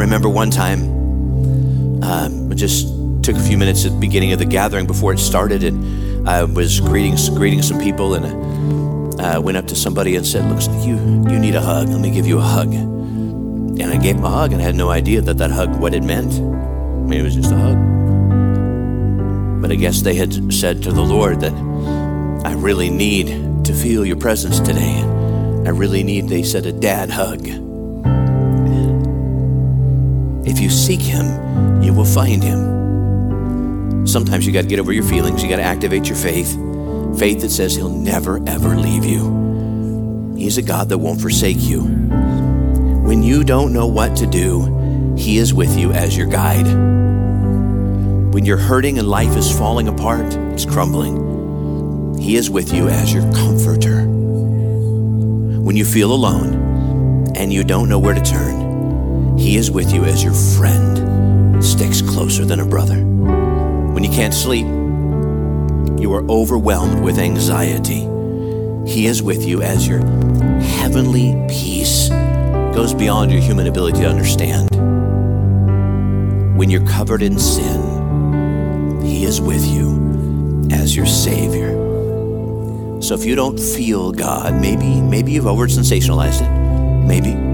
I 0.06 0.08
remember 0.08 0.30
one 0.30 0.52
time, 0.52 0.84
um, 2.04 2.52
I 2.52 2.54
just 2.54 2.88
took 3.24 3.36
a 3.36 3.40
few 3.40 3.58
minutes 3.58 3.86
at 3.86 3.92
the 3.92 3.98
beginning 3.98 4.34
of 4.34 4.38
the 4.38 4.46
gathering 4.46 4.86
before 4.86 5.14
it 5.14 5.18
started, 5.18 5.64
and 5.64 6.30
I 6.30 6.44
was 6.44 6.80
greeting 6.80 7.16
greeting 7.34 7.64
some 7.64 7.80
people, 7.80 8.14
and 8.14 9.20
I 9.20 9.38
uh, 9.38 9.42
went 9.42 9.58
up 9.58 9.66
to 9.66 9.76
somebody 9.76 10.16
and 10.16 10.24
said, 10.24 10.48
"Looks 10.48 10.68
like 10.68 10.86
you 10.86 10.98
you 11.28 11.40
need 11.40 11.56
a 11.56 11.60
hug. 11.60 11.90
Let 11.90 12.00
me 12.02 12.12
give 12.12 12.28
you 12.28 12.38
a 12.38 12.42
hug." 12.44 12.72
And 12.72 13.82
I 13.86 13.98
gave 13.98 14.18
him 14.18 14.26
a 14.26 14.30
hug, 14.30 14.54
and 14.54 14.62
I 14.62 14.64
had 14.64 14.76
no 14.76 14.92
idea 14.92 15.22
that 15.22 15.40
that 15.40 15.50
hug 15.50 15.76
what 15.80 15.96
it 15.96 16.04
meant. 16.04 16.34
I 16.34 17.08
mean, 17.08 17.20
it 17.20 17.24
was 17.24 17.34
just 17.34 17.52
a 17.52 17.58
hug. 17.58 17.78
But 19.60 19.72
I 19.72 19.76
guess 19.76 20.04
they 20.04 20.14
had 20.14 20.54
said 20.54 20.84
to 20.84 20.92
the 20.92 21.02
Lord 21.02 21.40
that 21.40 21.54
I 22.46 22.54
really 22.54 22.92
need 22.92 23.66
to 23.66 23.74
feel 23.74 24.06
your 24.06 24.18
presence 24.18 24.60
today. 24.60 25.02
I 25.66 25.72
really 25.72 26.04
need, 26.04 26.30
they 26.30 26.44
said, 26.44 26.68
a 26.68 26.72
dad 26.72 27.10
hug. 27.10 27.65
If 30.46 30.60
you 30.60 30.70
seek 30.70 31.02
him, 31.02 31.82
you 31.82 31.94
will 31.94 32.06
find 32.06 32.44
him. 32.44 34.06
Sometimes 34.08 34.46
you 34.46 34.54
got 34.54 34.62
to 34.62 34.68
get 34.68 34.80
over 34.80 34.92
your 34.92 35.04
feelings, 35.04 35.42
you 35.42 35.50
got 35.50 35.58
to 35.58 35.64
activate 35.64 36.08
your 36.08 36.18
faith. 36.18 36.54
Faith 37.18 37.42
that 37.42 37.50
says 37.50 37.76
he'll 37.76 37.90
never, 37.90 38.42
ever 38.48 38.76
leave 38.76 39.06
you. 39.06 40.36
He's 40.38 40.58
a 40.58 40.62
God 40.62 40.90
that 40.90 40.98
won't 40.98 41.22
forsake 41.22 41.60
you. 41.60 41.82
When 41.82 43.24
you 43.24 43.44
don't 43.44 43.74
know 43.74 43.88
what 43.88 44.16
to 44.18 44.28
do, 44.28 45.16
he 45.18 45.38
is 45.38 45.54
with 45.54 45.78
you 45.78 45.92
as 45.92 46.16
your 46.16 46.28
guide. 46.28 46.68
When 48.34 48.46
you're 48.46 48.58
hurting 48.58 49.00
and 49.00 49.08
life 49.08 49.36
is 49.38 49.52
falling 49.58 49.88
apart, 49.88 50.34
it's 50.54 50.66
crumbling, 50.66 52.18
he 52.20 52.36
is 52.36 52.50
with 52.50 52.74
you 52.74 52.90
as 52.90 53.14
your 53.14 53.24
comforter. 53.32 54.04
When 54.06 55.76
you 55.76 55.86
feel 55.86 56.14
alone 56.14 57.34
and 57.36 57.52
you 57.54 57.64
don't 57.64 57.88
know 57.88 57.98
where 57.98 58.14
to 58.14 58.22
turn, 58.22 58.65
He 59.38 59.58
is 59.58 59.70
with 59.70 59.94
you 59.94 60.06
as 60.06 60.24
your 60.24 60.34
friend, 60.34 61.64
sticks 61.64 62.02
closer 62.02 62.46
than 62.46 62.60
a 62.60 62.66
brother. 62.66 63.04
When 63.94 64.04
you 64.04 64.10
can't 64.10 64.34
sleep, 64.34 64.66
you 66.00 66.14
are 66.14 66.24
overwhelmed 66.30 67.04
with 67.04 67.20
anxiety, 67.20 68.08
He 68.90 69.06
is 69.08 69.22
with 69.22 69.46
you 69.46 69.62
as 69.62 69.88
your 69.88 70.00
heavenly 70.60 71.34
peace 71.50 72.10
goes 72.76 72.94
beyond 72.94 73.32
your 73.32 73.42
human 73.42 73.68
ability 73.68 74.00
to 74.00 74.08
understand. 74.08 74.70
When 76.58 76.70
you're 76.70 76.88
covered 76.88 77.22
in 77.22 77.40
sin, 77.40 79.02
He 79.02 79.26
is 79.26 79.42
with 79.42 79.66
you 79.66 80.68
as 80.72 80.96
your 80.96 81.06
Savior. 81.06 81.74
So 83.02 83.14
if 83.14 83.26
you 83.26 83.36
don't 83.36 83.60
feel 83.60 84.12
God, 84.12 84.60
maybe 84.62 85.02
maybe 85.02 85.34
you've 85.34 85.48
over 85.48 85.68
sensationalized 85.68 86.42
it. 86.42 87.06
Maybe. 87.06 87.45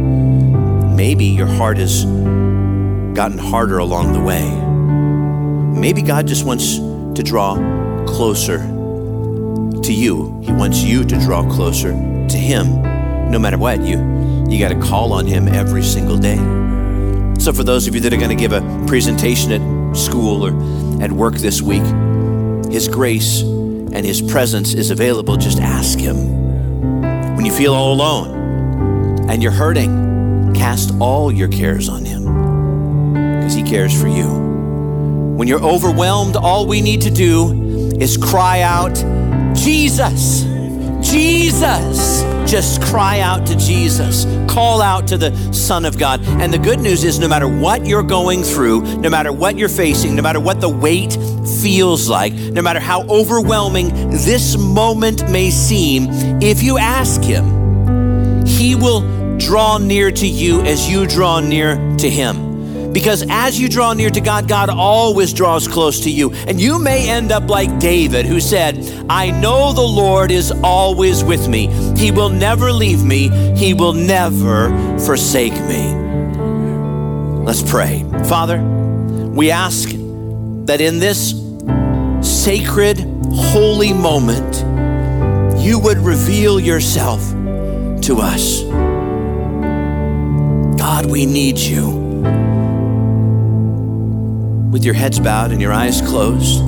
Maybe 1.01 1.25
your 1.25 1.47
heart 1.47 1.79
has 1.79 2.05
gotten 2.05 3.39
harder 3.39 3.79
along 3.79 4.13
the 4.13 4.19
way. 4.19 4.47
Maybe 5.81 6.03
God 6.03 6.27
just 6.27 6.45
wants 6.45 6.75
to 6.75 7.23
draw 7.23 7.55
closer 8.05 8.59
to 8.59 9.91
you. 9.91 10.39
He 10.43 10.51
wants 10.51 10.83
you 10.83 11.03
to 11.03 11.19
draw 11.21 11.41
closer 11.49 11.89
to 11.93 12.37
him. 12.37 12.83
No 13.31 13.39
matter 13.39 13.57
what, 13.57 13.81
you 13.81 13.97
you 14.47 14.59
got 14.59 14.69
to 14.69 14.79
call 14.79 15.11
on 15.13 15.25
him 15.25 15.47
every 15.47 15.81
single 15.81 16.19
day. 16.19 16.37
So 17.39 17.51
for 17.51 17.63
those 17.63 17.87
of 17.87 17.95
you 17.95 18.01
that 18.01 18.13
are 18.13 18.17
going 18.17 18.29
to 18.29 18.35
give 18.35 18.53
a 18.53 18.61
presentation 18.85 19.51
at 19.51 19.97
school 19.97 20.45
or 20.45 21.03
at 21.03 21.11
work 21.11 21.33
this 21.33 21.63
week, 21.63 21.81
his 22.71 22.87
grace 22.87 23.41
and 23.41 24.05
his 24.05 24.21
presence 24.21 24.75
is 24.75 24.91
available. 24.91 25.35
Just 25.35 25.59
ask 25.59 25.97
him. 25.97 26.15
When 27.35 27.43
you 27.43 27.51
feel 27.51 27.73
all 27.73 27.91
alone 27.91 29.27
and 29.31 29.41
you're 29.41 29.51
hurting, 29.51 30.10
cast 30.53 30.91
all 30.99 31.31
your 31.31 31.47
cares 31.47 31.89
on 31.89 32.05
him 32.05 32.25
because 33.13 33.53
he 33.53 33.63
cares 33.63 33.99
for 33.99 34.07
you. 34.07 34.27
When 35.35 35.47
you're 35.47 35.63
overwhelmed, 35.63 36.35
all 36.35 36.67
we 36.67 36.81
need 36.81 37.01
to 37.01 37.09
do 37.09 37.91
is 37.99 38.17
cry 38.17 38.61
out, 38.61 38.95
Jesus, 39.55 40.43
Jesus. 41.01 42.21
Just 42.49 42.81
cry 42.81 43.21
out 43.21 43.45
to 43.47 43.55
Jesus. 43.55 44.25
Call 44.51 44.81
out 44.81 45.07
to 45.07 45.17
the 45.17 45.33
Son 45.53 45.85
of 45.85 45.97
God. 45.97 46.21
And 46.23 46.53
the 46.53 46.57
good 46.57 46.79
news 46.79 47.03
is 47.03 47.17
no 47.19 47.27
matter 47.27 47.47
what 47.47 47.85
you're 47.85 48.03
going 48.03 48.43
through, 48.43 48.81
no 48.97 49.09
matter 49.09 49.31
what 49.31 49.57
you're 49.57 49.69
facing, 49.69 50.15
no 50.15 50.21
matter 50.21 50.39
what 50.39 50.59
the 50.59 50.69
weight 50.69 51.13
feels 51.61 52.09
like, 52.09 52.33
no 52.33 52.61
matter 52.61 52.79
how 52.79 53.03
overwhelming 53.07 53.89
this 54.09 54.57
moment 54.57 55.29
may 55.31 55.49
seem, 55.49 56.07
if 56.41 56.61
you 56.61 56.77
ask 56.77 57.21
Him, 57.21 58.45
He 58.45 58.75
will 58.75 59.20
draw 59.45 59.77
near 59.77 60.11
to 60.11 60.27
you 60.27 60.61
as 60.61 60.89
you 60.89 61.05
draw 61.07 61.39
near 61.39 61.75
to 61.97 62.09
Him. 62.09 62.51
Because 62.93 63.23
as 63.29 63.59
you 63.59 63.69
draw 63.69 63.93
near 63.93 64.09
to 64.09 64.19
God, 64.19 64.47
God 64.47 64.69
always 64.69 65.31
draws 65.33 65.67
close 65.67 66.01
to 66.01 66.11
you. 66.11 66.33
And 66.33 66.59
you 66.59 66.77
may 66.77 67.09
end 67.09 67.31
up 67.31 67.49
like 67.49 67.79
David, 67.79 68.25
who 68.25 68.41
said, 68.41 68.77
I 69.09 69.31
know 69.31 69.71
the 69.71 69.81
Lord 69.81 70.29
is 70.29 70.51
always 70.63 71.23
with 71.23 71.47
me. 71.47 71.67
He 71.97 72.11
will 72.11 72.29
never 72.29 72.71
leave 72.71 73.03
me, 73.03 73.29
He 73.55 73.73
will 73.73 73.93
never 73.93 74.69
forsake 74.99 75.53
me. 75.53 75.93
Let's 77.45 77.63
pray. 77.63 78.05
Father, 78.25 78.61
we 78.61 79.51
ask 79.51 79.89
that 80.65 80.81
in 80.81 80.99
this 80.99 81.31
sacred, 82.21 82.99
holy 83.33 83.93
moment, 83.93 84.57
you 85.59 85.79
would 85.79 85.97
reveal 85.99 86.59
yourself 86.59 87.21
to 88.03 88.17
us. 88.19 88.90
God, 90.81 91.05
we 91.05 91.27
need 91.27 91.59
you 91.59 91.91
with 94.71 94.83
your 94.83 94.95
heads 94.95 95.19
bowed 95.19 95.51
and 95.51 95.61
your 95.61 95.71
eyes 95.71 96.01
closed, 96.01 96.59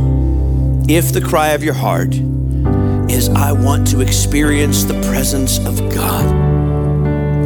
if 0.88 1.12
the 1.12 1.19
cry 1.19 1.47
of 1.54 1.63
your 1.63 1.73
heart 1.73 2.13
is, 3.10 3.30
I 3.30 3.54
want 3.54 3.88
to 3.88 4.02
experience 4.02 4.84
the 4.84 5.02
presence 5.02 5.58
of 5.58 5.80
God, 5.91 6.28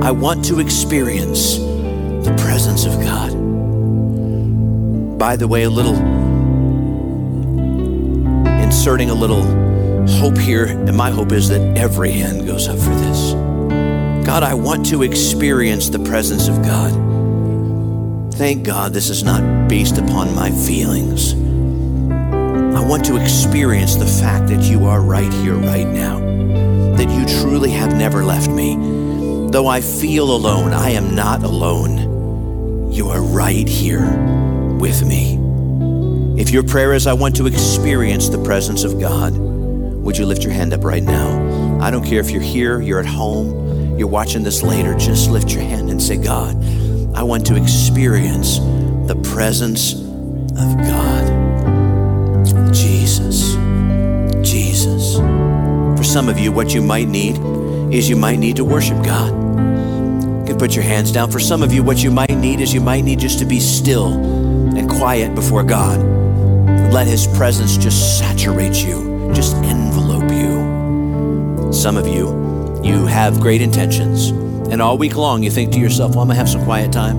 I 0.03 0.11
want 0.11 0.43
to 0.47 0.59
experience 0.59 1.55
the 1.55 2.35
presence 2.37 2.83
of 2.83 2.99
God. 2.99 3.31
By 5.17 5.37
the 5.37 5.47
way, 5.47 5.63
a 5.63 5.69
little 5.69 5.95
inserting 8.61 9.09
a 9.09 9.15
little 9.15 9.43
hope 10.19 10.37
here, 10.37 10.65
and 10.65 10.97
my 10.97 11.11
hope 11.11 11.31
is 11.31 11.47
that 11.47 11.77
every 11.77 12.11
hand 12.11 12.45
goes 12.45 12.67
up 12.67 12.77
for 12.77 12.89
this. 12.89 13.46
God, 14.27 14.43
I 14.43 14.55
want 14.55 14.85
to 14.87 15.03
experience 15.03 15.87
the 15.87 15.99
presence 15.99 16.49
of 16.49 16.61
God. 16.61 16.91
Thank 18.33 18.65
God 18.65 18.91
this 18.91 19.09
is 19.09 19.23
not 19.23 19.69
based 19.69 19.97
upon 19.97 20.35
my 20.35 20.51
feelings. 20.51 21.31
I 21.31 22.85
want 22.85 23.05
to 23.05 23.15
experience 23.15 23.95
the 23.95 24.05
fact 24.05 24.49
that 24.49 24.63
you 24.63 24.85
are 24.85 24.99
right 24.99 25.31
here, 25.31 25.55
right 25.55 25.87
now, 25.87 26.19
that 26.97 27.09
you 27.09 27.39
truly 27.41 27.69
have 27.69 27.95
never 27.95 28.25
left 28.25 28.49
me. 28.49 28.75
Though 29.49 29.67
I 29.67 29.79
feel 29.79 30.29
alone, 30.35 30.73
I 30.73 30.89
am 30.89 31.15
not 31.15 31.41
alone. 31.41 32.91
You 32.91 33.07
are 33.07 33.21
right 33.21 33.65
here 33.65 34.11
with 34.77 35.05
me. 35.05 35.39
If 36.37 36.49
your 36.49 36.63
prayer 36.63 36.91
is, 36.91 37.07
I 37.07 37.13
want 37.13 37.37
to 37.37 37.47
experience 37.47 38.27
the 38.27 38.43
presence 38.43 38.83
of 38.83 38.99
God, 38.99 39.37
would 39.37 40.17
you 40.17 40.25
lift 40.25 40.43
your 40.43 40.51
hand 40.51 40.73
up 40.73 40.83
right 40.83 41.01
now? 41.01 41.79
I 41.81 41.91
don't 41.91 42.03
care 42.03 42.19
if 42.19 42.29
you're 42.29 42.41
here, 42.41 42.81
you're 42.81 42.99
at 42.99 43.05
home, 43.05 43.66
you're 43.97 44.07
watching 44.07 44.43
this 44.43 44.61
later, 44.61 44.93
just 44.95 45.29
lift 45.29 45.51
your 45.51 45.63
hand 45.63 45.89
and 45.89 46.01
say, 46.01 46.17
God, 46.17 46.55
I 47.15 47.23
want 47.23 47.45
to 47.47 47.55
experience 47.55 48.59
the 48.59 49.19
presence 49.33 49.93
of 49.93 50.77
God. 50.77 52.73
Jesus. 52.73 53.55
Jesus. 54.47 55.17
For 55.97 56.03
some 56.03 56.29
of 56.29 56.37
you, 56.37 56.51
what 56.51 56.73
you 56.73 56.81
might 56.81 57.07
need 57.07 57.37
is 57.91 58.07
you 58.07 58.15
might 58.15 58.37
need 58.37 58.57
to 58.57 58.65
worship 58.65 59.03
God. 59.03 59.29
You 59.29 60.45
can 60.45 60.57
put 60.57 60.75
your 60.75 60.83
hands 60.83 61.11
down. 61.11 61.31
For 61.31 61.39
some 61.39 61.63
of 61.63 61.73
you, 61.73 61.81
what 61.81 62.03
you 62.03 62.11
might 62.11 62.37
need 62.37 62.61
is 62.61 62.73
you 62.73 62.81
might 62.81 63.03
need 63.03 63.19
just 63.19 63.39
to 63.39 63.45
be 63.45 63.59
still 63.59 64.13
and 64.77 64.87
quiet 64.89 65.33
before 65.33 65.63
God. 65.63 65.99
Let 66.93 67.07
His 67.07 67.25
presence 67.25 67.77
just 67.77 68.19
saturate 68.19 68.75
you, 68.75 69.31
just 69.33 69.55
envelope 69.57 70.31
you. 70.31 71.73
Some 71.73 71.97
of 71.97 72.07
you, 72.07 72.46
you 72.87 73.05
have 73.05 73.39
great 73.39 73.61
intentions 73.61 74.31
and 74.69 74.81
all 74.81 74.97
week 74.97 75.15
long, 75.15 75.43
you 75.43 75.49
think 75.49 75.71
to 75.73 75.79
yourself, 75.79 76.11
well, 76.11 76.21
I'm 76.21 76.27
going 76.27 76.35
to 76.35 76.39
have 76.39 76.49
some 76.49 76.65
quiet 76.65 76.91
time. 76.91 77.17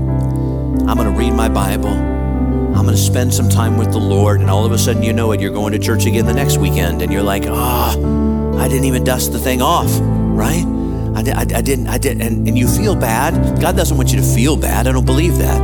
I'm 0.86 0.96
going 0.98 1.10
to 1.10 1.18
read 1.18 1.32
my 1.32 1.48
Bible. 1.48 1.88
I'm 1.88 2.84
going 2.84 2.88
to 2.88 2.96
spend 2.96 3.32
some 3.32 3.48
time 3.48 3.78
with 3.78 3.90
the 3.90 3.98
Lord. 3.98 4.42
And 4.42 4.50
all 4.50 4.66
of 4.66 4.72
a 4.72 4.78
sudden, 4.78 5.02
you 5.02 5.14
know 5.14 5.32
it, 5.32 5.40
you're 5.40 5.52
going 5.52 5.72
to 5.72 5.78
church 5.78 6.04
again 6.04 6.26
the 6.26 6.34
next 6.34 6.58
weekend. 6.58 7.00
And 7.00 7.10
you're 7.10 7.22
like, 7.22 7.44
ah, 7.46 7.94
oh, 7.96 8.58
I 8.58 8.68
didn't 8.68 8.84
even 8.84 9.02
dust 9.02 9.32
the 9.32 9.38
thing 9.38 9.62
off, 9.62 9.90
right? 10.02 10.62
I, 11.16 11.20
I, 11.30 11.40
I 11.40 11.62
didn't, 11.62 11.88
I 11.88 11.96
did, 11.96 12.20
and, 12.20 12.46
and 12.46 12.58
you 12.58 12.68
feel 12.68 12.94
bad. 12.94 13.60
God 13.62 13.76
doesn't 13.76 13.96
want 13.96 14.12
you 14.12 14.18
to 14.18 14.24
feel 14.24 14.58
bad. 14.58 14.86
I 14.86 14.92
don't 14.92 15.06
believe 15.06 15.38
that. 15.38 15.58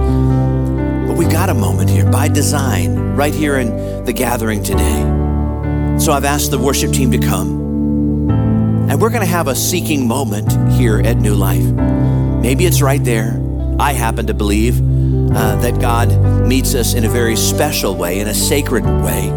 But 1.07 1.19
we've 1.19 1.31
got 1.31 1.51
a 1.51 1.55
moment 1.55 1.90
here 1.90 2.11
by 2.11 2.29
design, 2.29 2.97
right 3.14 3.35
here 3.35 3.59
in 3.59 4.05
the 4.07 4.12
gathering 4.14 4.62
today. 4.62 5.03
So 5.99 6.12
I've 6.12 6.25
asked 6.25 6.51
the 6.51 6.59
worship 6.59 6.93
team 6.93 7.11
to 7.11 7.19
come. 7.19 7.63
And 8.88 9.01
we're 9.01 9.11
going 9.11 9.23
to 9.23 9.27
have 9.27 9.49
a 9.49 9.55
seeking 9.55 10.07
moment 10.07 10.53
here 10.73 11.01
at 11.01 11.16
New 11.16 11.35
Life. 11.35 11.64
Maybe 12.42 12.66
it's 12.66 12.83
right 12.83 13.03
there. 13.03 13.40
I 13.81 13.92
happen 13.92 14.27
to 14.27 14.35
believe 14.35 14.79
uh, 14.79 15.57
that 15.57 15.81
God 15.81 16.47
meets 16.47 16.75
us 16.75 16.94
in 16.94 17.05
a 17.05 17.09
very 17.09 17.35
special 17.35 17.97
way, 17.97 18.20
in 18.20 18.29
a 18.29 18.35
sacred 18.35 18.85
way, 18.85 19.31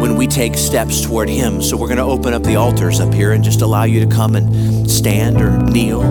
when 0.00 0.16
we 0.16 0.26
take 0.26 0.56
steps 0.56 1.04
toward 1.04 1.28
Him. 1.28 1.62
So 1.62 1.76
we're 1.76 1.88
going 1.88 1.98
to 1.98 2.04
open 2.04 2.34
up 2.34 2.42
the 2.42 2.56
altars 2.56 3.00
up 3.00 3.12
here 3.12 3.32
and 3.32 3.42
just 3.42 3.62
allow 3.62 3.84
you 3.84 4.00
to 4.00 4.06
come 4.06 4.36
and 4.36 4.88
stand 4.90 5.40
or 5.40 5.58
kneel. 5.62 6.02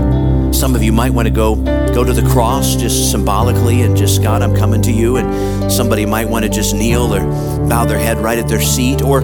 Some 0.51 0.75
of 0.75 0.83
you 0.83 0.91
might 0.91 1.11
want 1.11 1.27
to 1.27 1.33
go 1.33 1.55
go 1.93 2.03
to 2.03 2.13
the 2.13 2.27
cross 2.29 2.75
just 2.75 3.11
symbolically 3.11 3.81
and 3.81 3.95
just 3.95 4.21
God, 4.23 4.41
I'm 4.41 4.55
coming 4.55 4.81
to 4.83 4.91
you. 4.91 5.17
And 5.17 5.71
somebody 5.71 6.05
might 6.05 6.27
want 6.27 6.45
to 6.45 6.49
just 6.49 6.73
kneel 6.73 7.13
or 7.13 7.21
bow 7.69 7.85
their 7.85 7.99
head 7.99 8.17
right 8.17 8.37
at 8.37 8.47
their 8.47 8.61
seat 8.61 9.01
or 9.01 9.21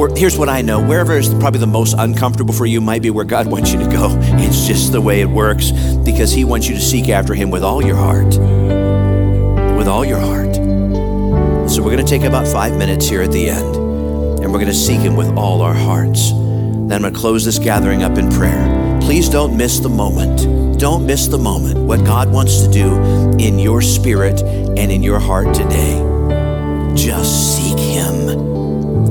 or 0.00 0.08
here's 0.16 0.38
what 0.38 0.48
I 0.48 0.62
know 0.62 0.82
wherever 0.82 1.12
is 1.18 1.28
probably 1.34 1.60
the 1.60 1.66
most 1.66 1.94
uncomfortable 1.98 2.54
for 2.54 2.64
you 2.64 2.80
might 2.80 3.02
be 3.02 3.10
where 3.10 3.26
God 3.26 3.46
wants 3.46 3.70
you 3.70 3.78
to 3.80 3.86
go. 3.86 4.08
It's 4.38 4.66
just 4.66 4.92
the 4.92 5.00
way 5.00 5.20
it 5.20 5.28
works 5.28 5.72
because 5.72 6.32
He 6.32 6.42
wants 6.42 6.66
you 6.66 6.74
to 6.74 6.80
seek 6.80 7.10
after 7.10 7.34
Him 7.34 7.50
with 7.50 7.62
all 7.62 7.84
your 7.84 7.96
heart. 7.96 8.28
With 9.76 9.86
all 9.86 10.02
your 10.06 10.18
heart. 10.18 10.54
So 11.70 11.82
we're 11.82 11.92
going 11.92 12.04
to 12.04 12.10
take 12.10 12.22
about 12.22 12.48
five 12.48 12.78
minutes 12.78 13.10
here 13.10 13.20
at 13.20 13.30
the 13.30 13.50
end 13.50 13.76
and 13.76 14.50
we're 14.50 14.58
going 14.58 14.68
to 14.68 14.74
seek 14.74 15.00
Him 15.00 15.16
with 15.16 15.28
all 15.36 15.60
our 15.60 15.74
hearts. 15.74 16.30
Then 16.30 16.92
I'm 16.92 17.02
going 17.02 17.12
to 17.12 17.20
close 17.20 17.44
this 17.44 17.58
gathering 17.58 18.02
up 18.02 18.16
in 18.16 18.30
prayer. 18.30 18.98
Please 19.02 19.28
don't 19.28 19.54
miss 19.54 19.80
the 19.80 19.90
moment. 19.90 20.80
Don't 20.80 21.04
miss 21.04 21.26
the 21.26 21.36
moment. 21.36 21.78
What 21.78 22.06
God 22.06 22.32
wants 22.32 22.62
to 22.62 22.70
do 22.70 23.36
in 23.38 23.58
your 23.58 23.82
spirit 23.82 24.40
and 24.40 24.90
in 24.90 25.02
your 25.02 25.18
heart 25.18 25.54
today. 25.54 25.98
Just 26.94 27.58
seek 27.58 27.78
Him 27.78 27.89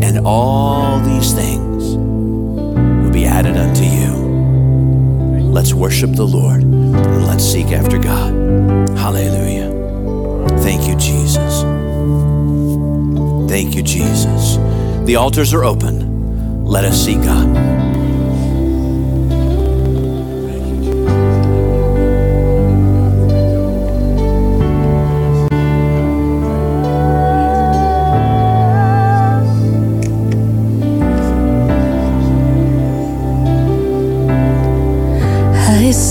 and 0.01 0.19
all 0.25 0.99
these 0.99 1.33
things 1.33 1.95
will 1.95 3.11
be 3.11 3.25
added 3.25 3.57
unto 3.57 3.83
you. 3.83 5.43
Let's 5.51 5.73
worship 5.73 6.11
the 6.13 6.27
Lord 6.27 6.61
and 6.61 7.25
let's 7.25 7.43
seek 7.43 7.67
after 7.67 7.97
God. 7.97 8.31
Hallelujah. 8.97 9.69
Thank 10.59 10.87
you, 10.87 10.95
Jesus. 10.95 11.63
Thank 13.49 13.75
you, 13.75 13.83
Jesus. 13.83 14.57
The 15.05 15.15
altars 15.15 15.53
are 15.53 15.63
open. 15.63 16.63
Let 16.65 16.85
us 16.85 17.03
see 17.03 17.15
God. 17.15 17.88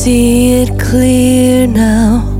See 0.09 0.63
it 0.63 0.81
clear 0.81 1.67
now. 1.67 2.38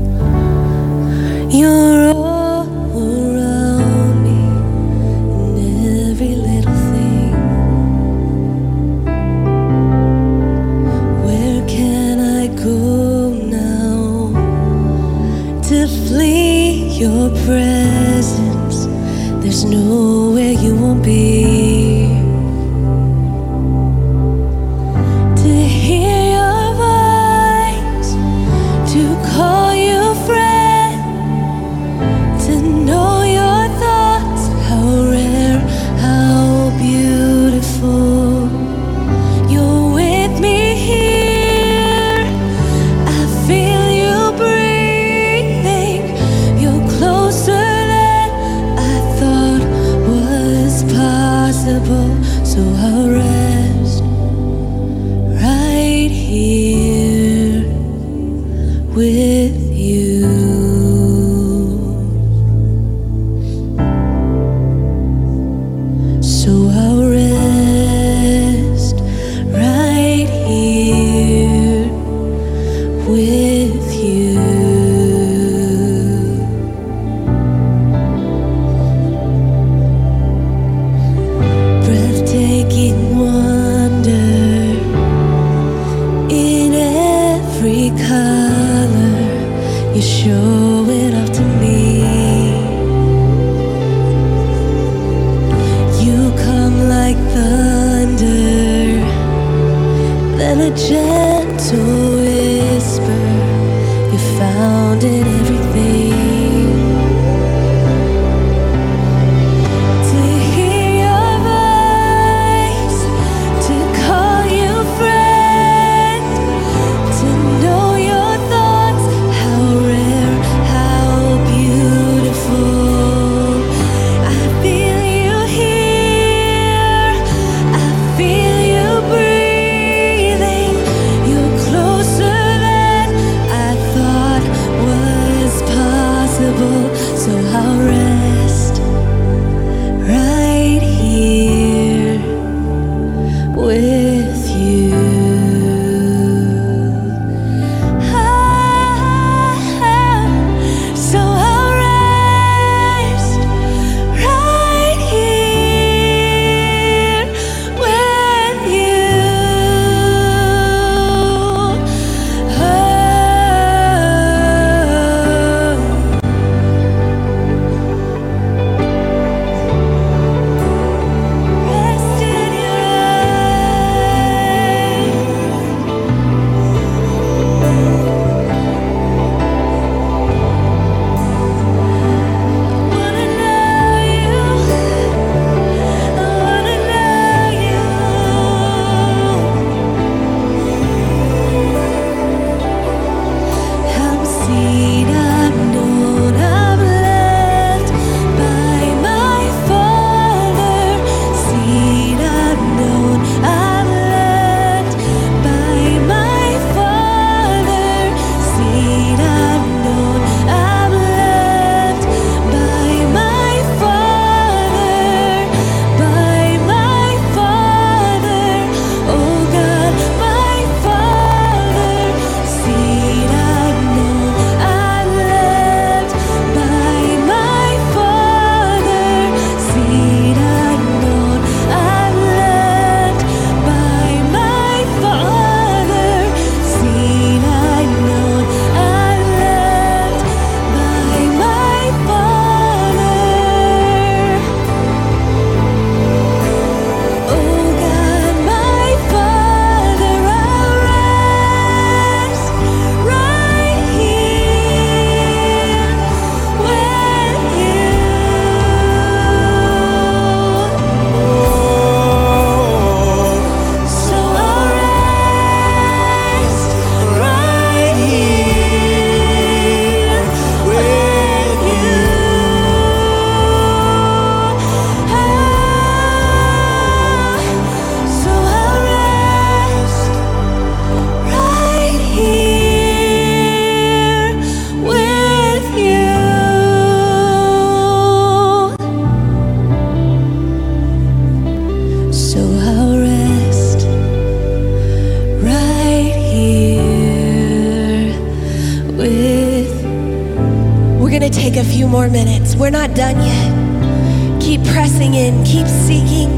Few 301.79 301.87
more 301.87 302.09
minutes. 302.09 302.57
We're 302.57 302.71
not 302.71 302.93
done 302.93 303.15
yet. 303.23 304.41
Keep 304.41 304.65
pressing 304.65 305.13
in, 305.13 305.45
keep 305.45 305.65
seeking, 305.65 306.29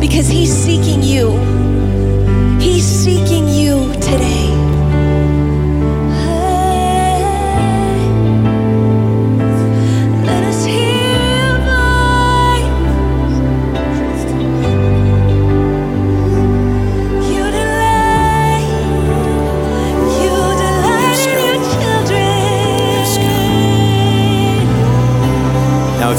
because 0.00 0.26
He's 0.26 0.50
seeking 0.50 1.02
you. 1.02 1.36
He's 2.58 2.86
seeking 2.86 3.46
you 3.46 3.92
today. 4.00 4.55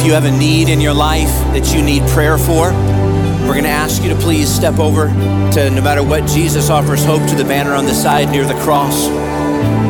You 0.08 0.14
have 0.14 0.24
a 0.24 0.32
need 0.32 0.70
in 0.70 0.80
your 0.80 0.94
life 0.94 1.28
that 1.52 1.76
you 1.76 1.84
need 1.84 2.02
prayer 2.08 2.38
for, 2.38 2.72
we're 3.44 3.60
going 3.60 3.68
to 3.68 3.70
ask 3.70 4.02
you 4.02 4.08
to 4.08 4.16
please 4.16 4.48
step 4.48 4.80
over 4.80 5.08
to 5.52 5.70
no 5.70 5.82
matter 5.82 6.02
what 6.02 6.26
Jesus 6.26 6.70
offers 6.70 7.04
hope 7.04 7.28
to 7.28 7.36
the 7.36 7.44
banner 7.44 7.74
on 7.74 7.84
the 7.84 7.94
side 7.94 8.30
near 8.30 8.46
the 8.46 8.58
cross. 8.62 9.10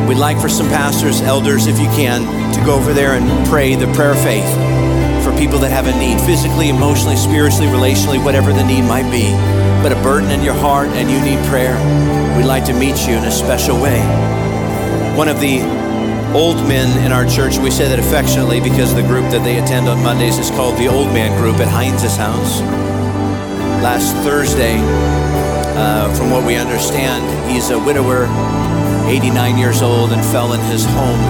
We'd 0.08 0.18
like 0.18 0.40
for 0.40 0.48
some 0.48 0.66
pastors, 0.70 1.20
elders, 1.20 1.68
if 1.68 1.78
you 1.78 1.86
can, 1.94 2.26
to 2.52 2.60
go 2.66 2.74
over 2.74 2.92
there 2.92 3.12
and 3.12 3.46
pray 3.46 3.76
the 3.76 3.86
prayer 3.94 4.10
of 4.10 4.18
faith 4.18 4.50
for 5.22 5.30
people 5.38 5.60
that 5.60 5.70
have 5.70 5.86
a 5.86 5.96
need, 5.96 6.20
physically, 6.26 6.68
emotionally, 6.68 7.14
spiritually, 7.14 7.68
relationally, 7.68 8.18
whatever 8.18 8.52
the 8.52 8.64
need 8.64 8.82
might 8.82 9.08
be. 9.12 9.30
But 9.86 9.92
a 9.92 10.02
burden 10.02 10.32
in 10.32 10.42
your 10.42 10.54
heart 10.54 10.88
and 10.98 11.08
you 11.08 11.20
need 11.22 11.38
prayer, 11.46 11.78
we'd 12.36 12.42
like 12.42 12.64
to 12.64 12.74
meet 12.74 13.06
you 13.06 13.14
in 13.14 13.22
a 13.22 13.30
special 13.30 13.80
way. 13.80 14.02
One 15.14 15.28
of 15.28 15.38
the 15.38 15.62
old 16.34 16.56
men 16.68 17.04
in 17.04 17.12
our 17.12 17.24
church, 17.24 17.58
we 17.58 17.70
say 17.70 17.88
that 17.88 17.98
affectionately 17.98 18.60
because 18.60 18.94
the 18.94 19.02
group 19.02 19.30
that 19.30 19.44
they 19.44 19.58
attend 19.58 19.88
on 19.88 20.02
Mondays 20.02 20.38
is 20.38 20.50
called 20.50 20.76
the 20.76 20.88
Old 20.88 21.08
Man 21.08 21.32
Group 21.40 21.56
at 21.56 21.68
Heinz's 21.68 22.16
house. 22.16 22.60
Last 23.80 24.12
Thursday, 24.24 24.76
uh, 25.78 26.12
from 26.14 26.30
what 26.30 26.44
we 26.44 26.56
understand, 26.56 27.24
he's 27.50 27.70
a 27.70 27.78
widower, 27.78 28.26
89 29.08 29.56
years 29.56 29.80
old, 29.80 30.12
and 30.12 30.20
fell 30.32 30.52
in 30.52 30.60
his 30.68 30.84
home. 30.84 31.22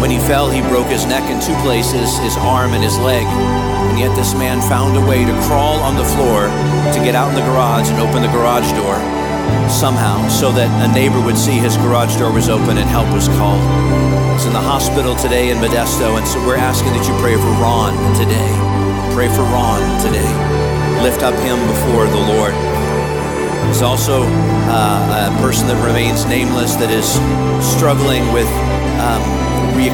When 0.00 0.10
he 0.10 0.18
fell, 0.24 0.48
he 0.48 0.62
broke 0.62 0.86
his 0.86 1.04
neck 1.04 1.28
in 1.28 1.40
two 1.40 1.56
places, 1.60 2.16
his 2.18 2.36
arm 2.38 2.72
and 2.72 2.82
his 2.82 2.96
leg. 2.98 3.26
And 3.26 3.98
yet, 3.98 4.14
this 4.16 4.32
man 4.34 4.62
found 4.68 4.96
a 4.96 5.04
way 5.04 5.24
to 5.24 5.34
crawl 5.44 5.80
on 5.80 5.96
the 5.96 6.06
floor 6.16 6.46
to 6.94 6.98
get 7.04 7.14
out 7.14 7.28
in 7.28 7.34
the 7.34 7.44
garage 7.44 7.90
and 7.90 8.00
open 8.00 8.22
the 8.22 8.32
garage 8.32 8.70
door 8.72 9.17
somehow 9.70 10.26
so 10.28 10.50
that 10.52 10.68
a 10.82 10.88
neighbor 10.92 11.20
would 11.20 11.36
see 11.36 11.58
his 11.58 11.76
garage 11.76 12.16
door 12.16 12.32
was 12.32 12.48
open 12.48 12.78
and 12.78 12.88
help 12.88 13.06
was 13.12 13.28
called. 13.38 13.62
He's 14.34 14.46
in 14.46 14.52
the 14.52 14.62
hospital 14.62 15.14
today 15.14 15.50
in 15.50 15.58
Modesto, 15.58 16.16
and 16.16 16.26
so 16.26 16.38
we're 16.46 16.56
asking 16.56 16.94
that 16.94 17.04
you 17.06 17.14
pray 17.20 17.34
for 17.36 17.50
Ron 17.58 17.94
today. 18.14 18.50
Pray 19.14 19.28
for 19.28 19.42
Ron 19.50 19.82
today. 20.00 20.30
Lift 21.02 21.22
up 21.22 21.34
him 21.42 21.58
before 21.66 22.06
the 22.06 22.22
Lord. 22.32 22.54
There's 23.66 23.82
also 23.82 24.24
uh, 24.70 25.30
a 25.30 25.42
person 25.42 25.68
that 25.68 25.78
remains 25.84 26.24
nameless 26.24 26.74
that 26.80 26.90
is 26.90 27.18
struggling 27.60 28.24
with, 28.32 28.48
um, 29.02 29.20
re- 29.76 29.92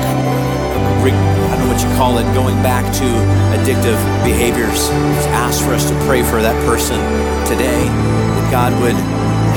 re- 1.03 1.17
I 1.17 1.57
don't 1.57 1.67
know 1.67 1.73
what 1.73 1.83
you 1.83 1.91
call 1.97 2.17
it, 2.23 2.25
going 2.33 2.57
back 2.63 2.87
to 3.03 3.09
addictive 3.57 3.99
behaviors. 4.23 4.89
Just 4.89 5.29
ask 5.35 5.65
for 5.65 5.75
us 5.75 5.89
to 5.91 5.97
pray 6.07 6.23
for 6.23 6.41
that 6.41 6.55
person 6.65 7.01
today, 7.49 7.85
that 7.89 8.47
God 8.53 8.73
would 8.81 8.97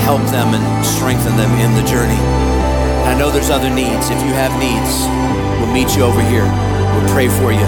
help 0.08 0.24
them 0.32 0.55
and 0.55 0.64
strengthen 0.88 1.36
them 1.36 1.51
in 1.60 1.76
the 1.76 1.84
journey. 1.84 2.16
And 3.03 3.12
I 3.12 3.14
know 3.20 3.28
there's 3.28 3.51
other 3.51 3.68
needs. 3.68 4.08
If 4.08 4.24
you 4.24 4.32
have 4.32 4.55
needs, 4.55 5.03
we'll 5.60 5.76
meet 5.76 5.99
you 5.99 6.08
over 6.08 6.24
here. 6.24 6.47
We'll 6.95 7.12
pray 7.12 7.28
for 7.28 7.51
you. 7.51 7.68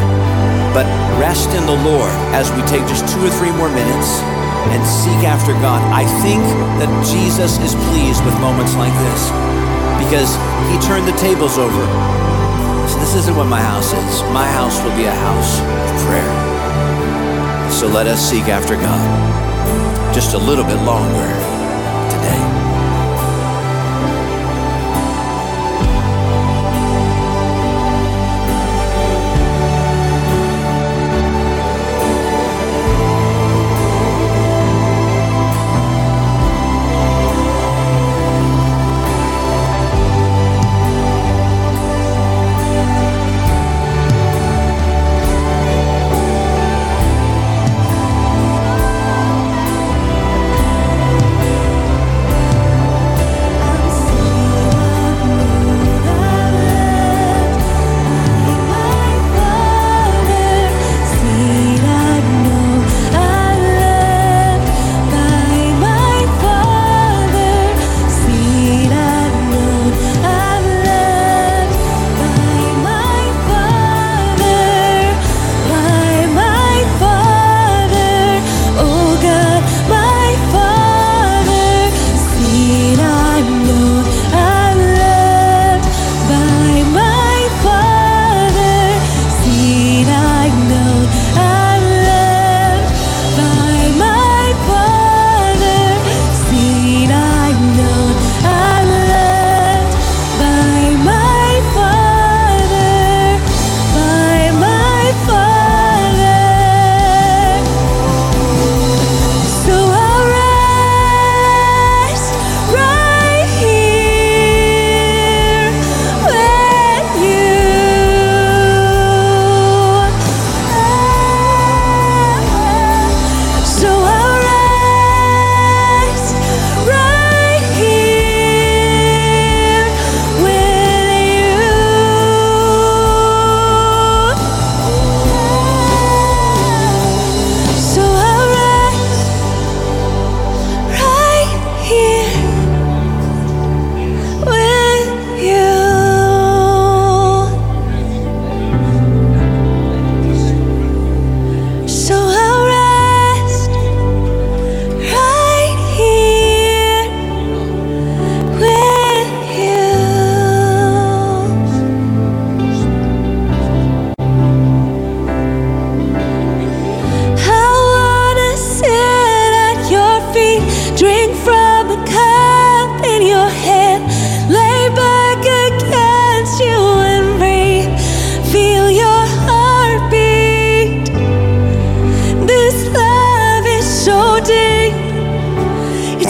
But 0.72 0.88
rest 1.20 1.52
in 1.52 1.68
the 1.68 1.76
Lord 1.84 2.08
as 2.32 2.48
we 2.56 2.64
take 2.64 2.88
just 2.88 3.04
two 3.12 3.20
or 3.20 3.28
three 3.28 3.52
more 3.52 3.68
minutes 3.68 4.24
and 4.72 4.80
seek 4.88 5.28
after 5.28 5.52
God. 5.60 5.84
I 5.92 6.08
think 6.24 6.40
that 6.80 6.88
Jesus 7.04 7.60
is 7.60 7.76
pleased 7.92 8.24
with 8.24 8.32
moments 8.40 8.72
like 8.80 8.96
this 9.04 9.22
because 10.00 10.32
he 10.72 10.80
turned 10.88 11.12
the 11.12 11.18
tables 11.20 11.60
over. 11.60 11.84
So 12.88 13.04
this 13.04 13.20
isn't 13.20 13.36
what 13.36 13.52
my 13.52 13.60
house 13.60 13.92
is. 13.92 14.24
My 14.32 14.48
house 14.48 14.80
will 14.80 14.96
be 14.96 15.12
a 15.12 15.20
house 15.28 15.60
of 15.60 15.96
prayer. 16.08 16.32
So 17.68 17.92
let 17.92 18.08
us 18.08 18.24
seek 18.24 18.48
after 18.48 18.80
God 18.80 19.04
just 20.16 20.36
a 20.36 20.40
little 20.40 20.64
bit 20.64 20.80
longer 20.88 21.49
today. 22.22 22.69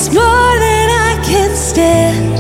It's 0.02 0.14
more 0.14 0.60
than 0.60 0.90
I 1.10 1.20
can 1.26 1.54
stand. 1.54 2.40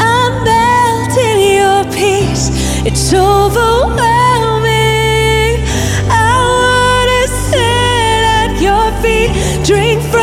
I'm 0.00 0.42
melting 0.42 1.38
your 1.58 1.84
peace. 1.92 2.48
It's 2.86 3.12
overwhelming. 3.12 4.00
I 6.08 6.32
wanna 6.56 7.28
sit 7.50 8.24
at 8.40 8.58
your 8.58 8.90
feet, 9.02 9.66
drink 9.66 10.00
from. 10.10 10.21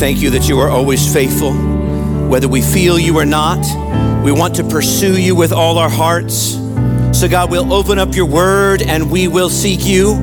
Thank 0.00 0.22
you 0.22 0.30
that 0.30 0.48
you 0.48 0.58
are 0.58 0.70
always 0.70 1.12
faithful, 1.12 1.52
whether 1.52 2.48
we 2.48 2.62
feel 2.62 2.98
you 2.98 3.18
or 3.18 3.26
not. 3.26 3.58
We 4.24 4.32
want 4.32 4.54
to 4.54 4.64
pursue 4.64 5.20
you 5.20 5.34
with 5.34 5.52
all 5.52 5.76
our 5.76 5.90
hearts. 5.90 6.54
So, 7.12 7.28
God, 7.28 7.50
we'll 7.50 7.70
open 7.70 7.98
up 7.98 8.14
your 8.14 8.24
word 8.24 8.80
and 8.80 9.10
we 9.10 9.28
will 9.28 9.50
seek 9.50 9.84
you. 9.84 10.14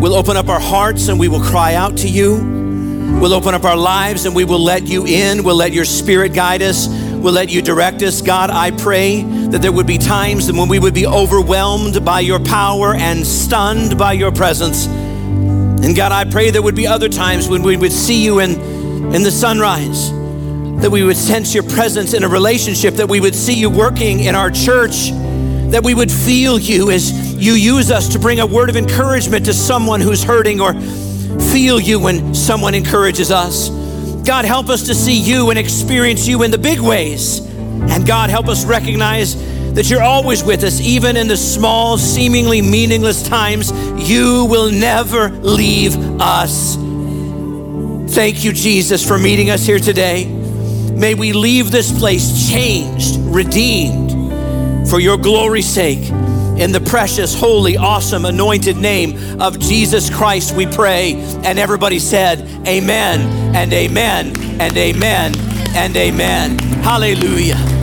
We'll 0.00 0.14
open 0.14 0.38
up 0.38 0.48
our 0.48 0.60
hearts 0.60 1.08
and 1.08 1.20
we 1.20 1.28
will 1.28 1.42
cry 1.42 1.74
out 1.74 1.98
to 1.98 2.08
you. 2.08 3.18
We'll 3.20 3.34
open 3.34 3.54
up 3.54 3.64
our 3.64 3.76
lives 3.76 4.24
and 4.24 4.34
we 4.34 4.46
will 4.46 4.64
let 4.64 4.86
you 4.86 5.06
in. 5.06 5.44
We'll 5.44 5.56
let 5.56 5.74
your 5.74 5.84
spirit 5.84 6.32
guide 6.32 6.62
us. 6.62 6.88
We'll 6.88 7.34
let 7.34 7.50
you 7.50 7.60
direct 7.60 8.02
us. 8.02 8.22
God, 8.22 8.48
I 8.48 8.70
pray 8.70 9.24
that 9.24 9.60
there 9.60 9.72
would 9.72 9.86
be 9.86 9.98
times 9.98 10.50
when 10.50 10.70
we 10.70 10.78
would 10.78 10.94
be 10.94 11.06
overwhelmed 11.06 12.02
by 12.02 12.20
your 12.20 12.40
power 12.40 12.94
and 12.94 13.26
stunned 13.26 13.98
by 13.98 14.14
your 14.14 14.32
presence. 14.32 14.86
And 15.84 15.94
God, 15.94 16.12
I 16.12 16.24
pray 16.24 16.50
there 16.50 16.62
would 16.62 16.74
be 16.74 16.86
other 16.86 17.10
times 17.10 17.46
when 17.46 17.62
we 17.62 17.76
would 17.76 17.92
see 17.92 18.24
you 18.24 18.40
in, 18.40 18.52
in 19.14 19.22
the 19.22 19.30
sunrise, 19.30 20.10
that 20.80 20.90
we 20.90 21.02
would 21.02 21.16
sense 21.16 21.52
your 21.52 21.62
presence 21.62 22.14
in 22.14 22.24
a 22.24 22.28
relationship, 22.28 22.94
that 22.94 23.08
we 23.08 23.20
would 23.20 23.34
see 23.34 23.52
you 23.52 23.68
working 23.68 24.20
in 24.20 24.34
our 24.34 24.50
church, 24.50 25.10
that 25.70 25.82
we 25.84 25.92
would 25.92 26.10
feel 26.10 26.58
you 26.58 26.90
as 26.90 27.34
you 27.34 27.52
use 27.52 27.90
us 27.90 28.08
to 28.08 28.18
bring 28.18 28.40
a 28.40 28.46
word 28.46 28.70
of 28.70 28.76
encouragement 28.76 29.44
to 29.44 29.52
someone 29.52 30.00
who's 30.00 30.24
hurting 30.24 30.58
or 30.58 30.72
feel 31.52 31.78
you 31.78 32.00
when 32.00 32.34
someone 32.34 32.74
encourages 32.74 33.30
us. 33.30 33.68
God, 34.26 34.46
help 34.46 34.70
us 34.70 34.86
to 34.86 34.94
see 34.94 35.20
you 35.20 35.50
and 35.50 35.58
experience 35.58 36.26
you 36.26 36.44
in 36.44 36.50
the 36.50 36.56
big 36.56 36.80
ways. 36.80 37.40
And 37.40 38.06
God, 38.06 38.30
help 38.30 38.48
us 38.48 38.64
recognize 38.64 39.34
that 39.74 39.90
you're 39.90 40.02
always 40.02 40.42
with 40.42 40.62
us, 40.62 40.80
even 40.80 41.16
in 41.16 41.28
the 41.28 41.36
small, 41.36 41.98
seemingly 41.98 42.62
meaningless 42.62 43.22
times. 43.22 43.72
You 44.08 44.44
will 44.44 44.70
never 44.70 45.28
leave 45.28 45.96
us. 46.20 46.76
Thank 48.14 48.44
you, 48.44 48.52
Jesus, 48.52 49.06
for 49.06 49.18
meeting 49.18 49.50
us 49.50 49.66
here 49.66 49.80
today. 49.80 50.26
May 50.26 51.14
we 51.14 51.32
leave 51.32 51.72
this 51.72 51.96
place 51.98 52.48
changed, 52.48 53.16
redeemed 53.18 54.12
for 54.88 55.00
your 55.00 55.16
glory's 55.16 55.66
sake. 55.66 56.10
In 56.56 56.70
the 56.70 56.80
precious, 56.80 57.34
holy, 57.34 57.76
awesome, 57.76 58.24
anointed 58.24 58.76
name 58.76 59.40
of 59.40 59.58
Jesus 59.58 60.08
Christ, 60.08 60.54
we 60.54 60.66
pray. 60.66 61.14
And 61.44 61.58
everybody 61.58 61.98
said, 61.98 62.42
Amen, 62.68 63.20
and 63.56 63.72
Amen, 63.72 64.60
and 64.60 64.76
Amen, 64.76 65.34
and 65.74 65.96
Amen. 65.96 66.58
Hallelujah. 66.84 67.73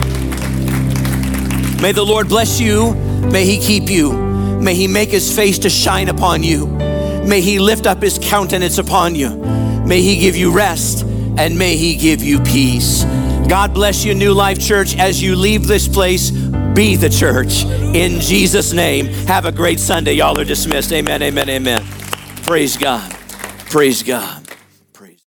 May 1.82 1.90
the 1.90 2.04
Lord 2.04 2.28
bless 2.28 2.60
you. 2.60 2.94
May 2.94 3.44
He 3.44 3.58
keep 3.58 3.90
you. 3.90 4.12
May 4.12 4.76
He 4.76 4.86
make 4.86 5.08
His 5.08 5.34
face 5.34 5.58
to 5.58 5.68
shine 5.68 6.08
upon 6.08 6.44
you. 6.44 6.68
May 6.68 7.40
He 7.40 7.58
lift 7.58 7.88
up 7.88 8.00
His 8.00 8.20
countenance 8.22 8.78
upon 8.78 9.16
you. 9.16 9.30
May 9.84 10.00
He 10.00 10.20
give 10.20 10.36
you 10.36 10.52
rest 10.52 11.02
and 11.02 11.58
may 11.58 11.76
He 11.76 11.96
give 11.96 12.22
you 12.22 12.38
peace. 12.38 13.02
God 13.48 13.74
bless 13.74 14.04
you, 14.04 14.14
New 14.14 14.32
Life 14.32 14.60
Church, 14.60 14.96
as 14.96 15.20
you 15.20 15.34
leave 15.34 15.66
this 15.66 15.88
place. 15.88 16.30
Be 16.30 16.94
the 16.94 17.10
church 17.10 17.64
in 17.64 18.20
Jesus' 18.20 18.72
name. 18.72 19.06
Have 19.26 19.44
a 19.44 19.52
great 19.52 19.80
Sunday. 19.80 20.12
Y'all 20.12 20.38
are 20.38 20.44
dismissed. 20.44 20.92
Amen, 20.92 21.20
amen, 21.20 21.50
amen. 21.50 21.82
Praise 22.44 22.76
God. 22.76 23.12
Praise 23.70 24.04
God. 24.04 24.41